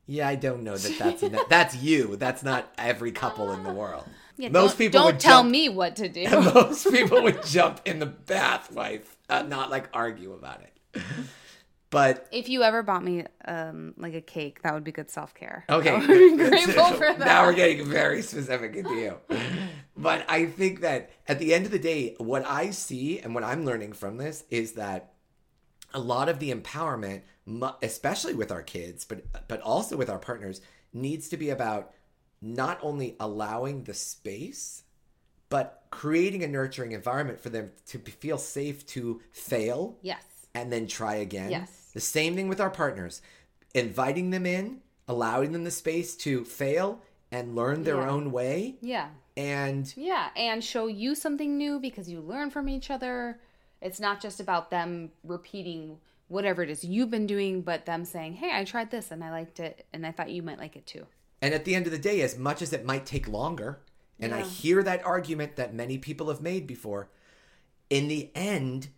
Yeah, 0.06 0.28
I 0.28 0.34
don't 0.34 0.64
know 0.64 0.76
that 0.76 0.98
that's 0.98 1.24
that's 1.48 1.76
you. 1.76 2.16
That's 2.16 2.42
not 2.42 2.70
every 2.76 3.12
couple 3.12 3.52
in 3.52 3.64
the 3.64 3.70
ah. 3.70 3.74
world. 3.74 4.04
Yeah, 4.36 4.48
Most 4.48 4.72
don't, 4.72 4.78
people 4.78 5.00
don't 5.00 5.06
would 5.06 5.20
tell 5.20 5.40
jump, 5.40 5.50
me 5.50 5.68
what 5.68 5.96
to 5.96 6.08
do. 6.08 6.28
Most 6.54 6.90
people 6.90 7.22
would 7.22 7.44
jump 7.44 7.80
in 7.84 7.98
the 7.98 8.06
bath, 8.06 8.72
wife, 8.72 9.11
uh, 9.28 9.42
not 9.42 9.70
like 9.70 9.88
argue 9.92 10.32
about 10.32 10.62
it. 10.62 11.02
But 11.92 12.26
if 12.32 12.48
you 12.48 12.62
ever 12.62 12.82
bought 12.82 13.04
me 13.04 13.26
um, 13.44 13.92
like 13.98 14.14
a 14.14 14.22
cake, 14.22 14.62
that 14.62 14.72
would 14.72 14.82
be 14.82 14.92
good 14.92 15.10
self 15.10 15.34
care. 15.34 15.66
okay, 15.70 15.90
I 15.90 15.98
would 15.98 16.08
be 16.08 16.36
grateful 16.36 16.92
for 16.92 17.00
that. 17.00 17.18
now 17.26 17.44
we're 17.44 17.52
getting 17.52 17.84
very 17.86 18.22
specific 18.22 18.74
into 18.74 18.94
you. 18.94 19.18
But 19.94 20.24
I 20.26 20.46
think 20.46 20.80
that 20.80 21.10
at 21.28 21.38
the 21.38 21.52
end 21.52 21.66
of 21.66 21.70
the 21.70 21.78
day, 21.78 22.14
what 22.16 22.46
I 22.46 22.70
see 22.70 23.18
and 23.20 23.34
what 23.34 23.44
I'm 23.44 23.66
learning 23.66 23.92
from 23.92 24.16
this 24.16 24.44
is 24.48 24.72
that 24.72 25.12
a 25.92 26.00
lot 26.00 26.30
of 26.30 26.38
the 26.38 26.50
empowerment, 26.50 27.24
especially 27.82 28.32
with 28.32 28.50
our 28.50 28.62
kids, 28.62 29.04
but 29.04 29.26
but 29.46 29.60
also 29.60 29.94
with 29.98 30.08
our 30.08 30.18
partners, 30.18 30.62
needs 30.94 31.28
to 31.28 31.36
be 31.36 31.50
about 31.50 31.92
not 32.40 32.78
only 32.82 33.16
allowing 33.20 33.84
the 33.84 33.92
space, 33.92 34.81
but 35.52 35.82
creating 35.90 36.42
a 36.42 36.48
nurturing 36.48 36.92
environment 36.92 37.38
for 37.38 37.50
them 37.50 37.70
to 37.86 37.98
feel 37.98 38.38
safe 38.38 38.86
to 38.86 39.20
fail 39.32 39.98
Yes. 40.00 40.24
and 40.54 40.72
then 40.72 40.86
try 40.86 41.16
again. 41.16 41.50
Yes. 41.50 41.90
The 41.92 42.00
same 42.00 42.34
thing 42.34 42.48
with 42.48 42.58
our 42.58 42.70
partners, 42.70 43.20
inviting 43.74 44.30
them 44.30 44.46
in, 44.46 44.80
allowing 45.06 45.52
them 45.52 45.64
the 45.64 45.70
space 45.70 46.16
to 46.16 46.44
fail 46.46 47.02
and 47.30 47.54
learn 47.54 47.82
their 47.82 47.96
Yeah. 47.96 48.10
own 48.10 48.32
way, 48.32 48.76
Yeah. 48.80 49.10
and 49.36 49.92
Yeah. 49.94 50.30
And 50.36 50.64
show 50.64 50.86
you 50.86 51.14
something 51.14 51.58
new 51.58 51.78
because 51.78 52.08
you 52.08 52.20
learn 52.22 52.48
from 52.50 52.66
each 52.70 52.90
other. 52.90 53.38
It's 53.82 54.00
not 54.00 54.22
just 54.22 54.40
about 54.40 54.70
them 54.70 55.12
repeating 55.22 55.98
whatever 56.28 56.62
it 56.62 56.70
is 56.70 56.82
you've 56.82 57.10
been 57.10 57.26
doing, 57.26 57.60
but 57.60 57.84
them 57.84 58.06
saying, 58.06 58.34
hey, 58.36 58.50
I 58.54 58.64
tried 58.64 58.90
this 58.90 59.10
and 59.10 59.22
I 59.22 59.30
liked 59.30 59.60
it 59.60 59.84
and 59.92 60.06
I 60.06 60.12
thought 60.12 60.30
you 60.30 60.42
might 60.42 60.58
like 60.58 60.76
it 60.76 60.86
too. 60.86 61.06
And 61.42 61.52
at 61.52 61.66
the 61.66 61.74
end 61.74 61.84
of 61.86 61.92
the 61.92 61.98
day, 61.98 62.22
as 62.22 62.38
much 62.38 62.62
as 62.62 62.72
it 62.72 62.86
might 62.86 63.04
take 63.04 63.28
longer, 63.28 63.80
and 64.22 64.34
I 64.34 64.42
hear 64.42 64.82
that 64.82 65.04
argument 65.04 65.56
that 65.56 65.74
many 65.74 65.98
people 65.98 66.28
have 66.28 66.40
made 66.40 66.66
before, 66.66 67.10
in 67.90 68.08
the 68.08 68.30
end, 68.34 68.88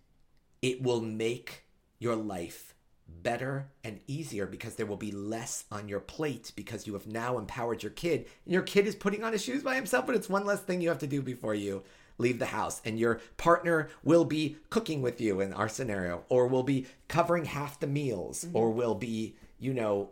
it 0.62 0.82
will 0.82 1.00
make 1.00 1.64
your 1.98 2.16
life 2.16 2.74
better 3.06 3.68
and 3.82 4.00
easier 4.06 4.46
because 4.46 4.76
there 4.76 4.86
will 4.86 4.96
be 4.96 5.12
less 5.12 5.64
on 5.70 5.88
your 5.88 6.00
plate 6.00 6.52
because 6.56 6.86
you 6.86 6.92
have 6.92 7.06
now 7.06 7.38
empowered 7.38 7.82
your 7.82 7.92
kid. 7.92 8.26
And 8.44 8.52
your 8.52 8.62
kid 8.62 8.86
is 8.86 8.94
putting 8.94 9.24
on 9.24 9.32
his 9.32 9.42
shoes 9.42 9.62
by 9.62 9.74
himself, 9.74 10.06
but 10.06 10.14
it's 10.14 10.28
one 10.28 10.44
less 10.44 10.60
thing 10.60 10.80
you 10.80 10.88
have 10.88 10.98
to 10.98 11.06
do 11.06 11.22
before 11.22 11.54
you 11.54 11.82
leave 12.18 12.38
the 12.38 12.46
house. 12.46 12.80
And 12.84 12.98
your 12.98 13.20
partner 13.36 13.88
will 14.02 14.24
be 14.24 14.56
cooking 14.70 15.02
with 15.02 15.20
you 15.20 15.40
in 15.40 15.52
our 15.52 15.68
scenario, 15.68 16.24
or 16.28 16.46
will 16.46 16.62
be 16.62 16.86
covering 17.08 17.46
half 17.46 17.80
the 17.80 17.86
meals, 17.86 18.44
mm-hmm. 18.44 18.56
or 18.56 18.70
will 18.70 18.94
be, 18.94 19.36
you 19.58 19.74
know, 19.74 20.10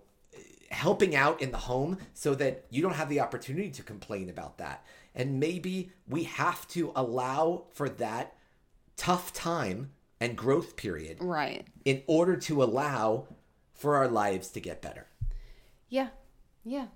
helping 0.71 1.15
out 1.15 1.43
in 1.43 1.53
the 1.53 1.59
home 1.59 1.99
so 2.15 2.35
that 2.35 2.65
you 2.71 2.83
don't 2.83 2.95
have 2.95 3.09
the 3.09 3.21
opportunity 3.21 3.71
to 3.71 3.83
complain 3.83 4.31
about 4.31 4.59
that. 4.59 4.85
And 5.15 5.39
maybe 5.41 5.93
we 6.09 6.25
have 6.25 6.67
to 6.69 6.93
allow 6.97 7.65
for 7.73 7.89
that 7.89 8.35
tough 8.97 9.33
time 9.33 9.91
and 10.21 10.37
growth 10.37 10.77
period 10.77 11.19
Right. 11.21 11.67
in 11.85 12.03
order 12.07 12.37
to 12.37 12.63
allow 12.63 13.27
for 13.75 13.97
our 13.97 14.09
lives 14.09 14.49
to 14.51 14.61
get 14.61 14.81
better. 14.81 15.07
Yeah. 15.89 16.09
Yeah. 16.65 16.87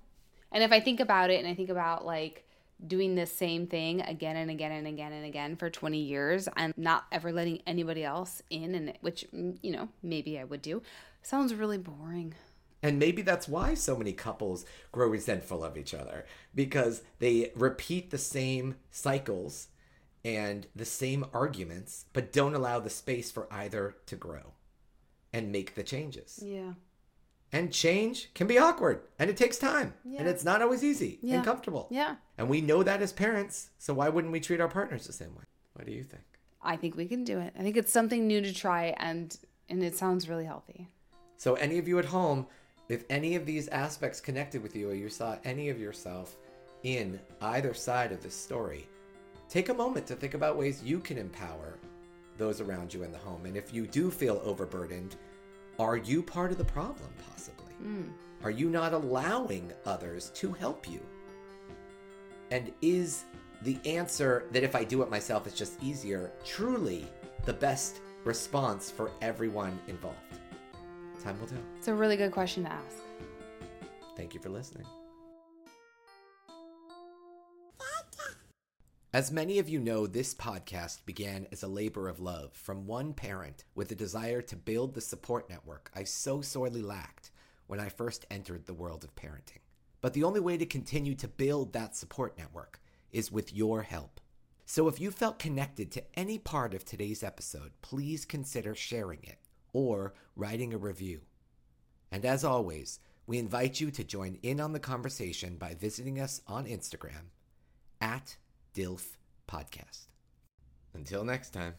And 0.51 0.63
if 0.63 0.71
I 0.71 0.79
think 0.79 0.99
about 0.99 1.29
it 1.29 1.39
and 1.39 1.47
I 1.47 1.53
think 1.53 1.69
about 1.69 2.05
like 2.05 2.45
doing 2.85 3.15
the 3.15 3.25
same 3.25 3.67
thing 3.67 4.01
again 4.01 4.37
and 4.37 4.49
again 4.49 4.71
and 4.71 4.87
again 4.87 5.11
and 5.11 5.25
again 5.25 5.55
for 5.55 5.69
20 5.69 5.97
years 5.99 6.47
and 6.55 6.73
not 6.77 7.05
ever 7.11 7.31
letting 7.31 7.61
anybody 7.67 8.03
else 8.03 8.41
in 8.49 8.75
and 8.75 8.93
which 9.01 9.25
you 9.33 9.71
know, 9.71 9.89
maybe 10.01 10.39
I 10.39 10.43
would 10.45 10.61
do. 10.61 10.81
Sounds 11.21 11.53
really 11.53 11.77
boring. 11.77 12.33
And 12.83 12.99
maybe 12.99 13.21
that's 13.21 13.47
why 13.47 13.73
so 13.73 13.95
many 13.95 14.13
couples 14.13 14.65
grow 14.91 15.07
resentful 15.07 15.63
of 15.63 15.77
each 15.77 15.93
other 15.93 16.25
because 16.53 17.01
they 17.19 17.51
repeat 17.55 18.11
the 18.11 18.17
same 18.17 18.75
cycles 18.91 19.67
and 20.23 20.67
the 20.75 20.85
same 20.85 21.25
arguments, 21.33 22.05
but 22.13 22.31
don't 22.31 22.53
allow 22.53 22.79
the 22.79 22.89
space 22.89 23.31
for 23.31 23.51
either 23.51 23.95
to 24.05 24.15
grow 24.15 24.53
and 25.33 25.51
make 25.51 25.75
the 25.75 25.83
changes. 25.83 26.39
Yeah. 26.43 26.73
And 27.51 27.71
change 27.71 28.33
can 28.33 28.45
be 28.45 28.57
awkward 28.57 29.01
and 29.17 29.29
it 29.29 29.37
takes 29.37 29.57
time 29.57 29.93
and 30.17 30.27
it's 30.27 30.43
not 30.43 30.61
always 30.61 30.83
easy 30.83 31.17
Yeah. 31.21 31.37
and 31.37 31.45
comfortable. 31.45 31.87
Yeah. 31.89 32.17
And 32.37 32.49
we 32.49 32.61
know 32.61 32.83
that 32.83 33.01
as 33.01 33.13
parents, 33.13 33.69
so 33.79 33.93
why 33.93 34.09
wouldn't 34.09 34.33
we 34.33 34.39
treat 34.41 34.59
our 34.61 34.67
partners 34.67 35.07
the 35.07 35.13
same 35.13 35.33
way? 35.33 35.43
What 35.73 35.85
do 35.85 35.93
you 35.93 36.03
think? 36.03 36.23
I 36.61 36.75
think 36.75 36.95
we 36.97 37.05
can 37.05 37.23
do 37.23 37.39
it. 37.39 37.53
I 37.57 37.63
think 37.63 37.77
it's 37.77 37.91
something 37.91 38.27
new 38.27 38.41
to 38.41 38.53
try 38.53 38.93
and 38.97 39.35
and 39.69 39.83
it 39.83 39.95
sounds 39.95 40.27
really 40.29 40.45
healthy. 40.45 40.87
So, 41.37 41.53
any 41.55 41.77
of 41.77 41.87
you 41.87 41.99
at 41.99 42.05
home, 42.05 42.47
if 42.89 43.03
any 43.09 43.35
of 43.35 43.45
these 43.45 43.67
aspects 43.69 44.21
connected 44.21 44.63
with 44.63 44.75
you 44.75 44.89
or 44.89 44.93
you 44.93 45.09
saw 45.09 45.37
any 45.43 45.69
of 45.69 45.79
yourself 45.79 46.37
in 46.83 47.19
either 47.41 47.73
side 47.73 48.11
of 48.11 48.23
this 48.23 48.35
story, 48.35 48.87
take 49.49 49.69
a 49.69 49.73
moment 49.73 50.07
to 50.07 50.15
think 50.15 50.33
about 50.33 50.57
ways 50.57 50.83
you 50.83 50.99
can 50.99 51.17
empower 51.17 51.77
those 52.37 52.61
around 52.61 52.93
you 52.93 53.03
in 53.03 53.11
the 53.11 53.17
home. 53.17 53.45
And 53.45 53.57
if 53.57 53.73
you 53.73 53.87
do 53.87 54.09
feel 54.09 54.41
overburdened, 54.43 55.15
are 55.79 55.97
you 55.97 56.23
part 56.23 56.51
of 56.51 56.57
the 56.57 56.63
problem 56.63 57.09
possibly? 57.29 57.73
Hmm. 57.73 58.03
Are 58.43 58.51
you 58.51 58.69
not 58.69 58.93
allowing 58.93 59.73
others 59.85 60.31
to 60.35 60.53
help 60.53 60.89
you? 60.89 61.01
And 62.51 62.71
is 62.81 63.23
the 63.63 63.77
answer 63.85 64.45
that 64.51 64.63
if 64.63 64.75
I 64.75 64.83
do 64.83 65.01
it 65.01 65.09
myself, 65.09 65.47
it's 65.47 65.57
just 65.57 65.81
easier 65.83 66.31
truly 66.45 67.05
the 67.45 67.53
best 67.53 67.99
response 68.23 68.89
for 68.89 69.11
everyone 69.21 69.77
involved? 69.87 70.26
Time 71.19 71.39
will 71.39 71.47
tell. 71.47 71.59
It's 71.77 71.87
a 71.87 71.93
really 71.93 72.17
good 72.17 72.31
question 72.31 72.63
to 72.63 72.71
ask. 72.71 72.97
Thank 74.15 74.33
you 74.33 74.39
for 74.39 74.49
listening. 74.49 74.85
As 79.13 79.31
many 79.31 79.57
of 79.57 79.67
you 79.67 79.79
know, 79.79 80.05
this 80.05 80.35
podcast 80.35 81.05
began 81.05 81.47
as 81.51 81.63
a 81.63 81.67
labor 81.67 82.07
of 82.07 82.19
love 82.19 82.53
from 82.53 82.85
one 82.85 83.13
parent 83.13 83.63
with 83.73 83.91
a 83.91 83.95
desire 83.95 84.41
to 84.43 84.55
build 84.55 84.93
the 84.93 85.01
support 85.01 85.49
network 85.49 85.89
I 85.95 86.03
so 86.03 86.41
sorely 86.41 86.81
lacked 86.81 87.31
when 87.67 87.79
I 87.79 87.89
first 87.89 88.25
entered 88.29 88.65
the 88.65 88.73
world 88.73 89.03
of 89.03 89.15
parenting. 89.15 89.61
But 90.01 90.13
the 90.13 90.23
only 90.23 90.39
way 90.39 90.57
to 90.57 90.65
continue 90.65 91.15
to 91.15 91.27
build 91.27 91.73
that 91.73 91.95
support 91.95 92.37
network 92.37 92.79
is 93.11 93.31
with 93.31 93.55
your 93.55 93.81
help. 93.81 94.19
So 94.65 94.87
if 94.87 94.99
you 94.99 95.09
felt 95.09 95.39
connected 95.39 95.91
to 95.93 96.03
any 96.13 96.37
part 96.37 96.73
of 96.73 96.85
today's 96.85 97.23
episode, 97.23 97.71
please 97.81 98.25
consider 98.25 98.75
sharing 98.75 99.23
it 99.23 99.39
or 99.77 100.15
writing 100.35 100.73
a 100.73 100.77
review. 100.77 101.21
And 102.11 102.25
as 102.25 102.43
always, 102.43 102.99
we 103.27 103.37
invite 103.37 103.79
you 103.79 103.91
to 103.91 104.03
join 104.03 104.39
in 104.41 104.59
on 104.59 104.73
the 104.73 104.79
conversation 104.79 105.57
by 105.57 105.75
visiting 105.75 106.19
us 106.19 106.41
on 106.47 106.65
Instagram 106.65 107.29
at 108.01 108.37
DILF 108.73 109.17
Podcast. 109.47 110.07
Until 110.95 111.23
next 111.23 111.51
time. 111.51 111.75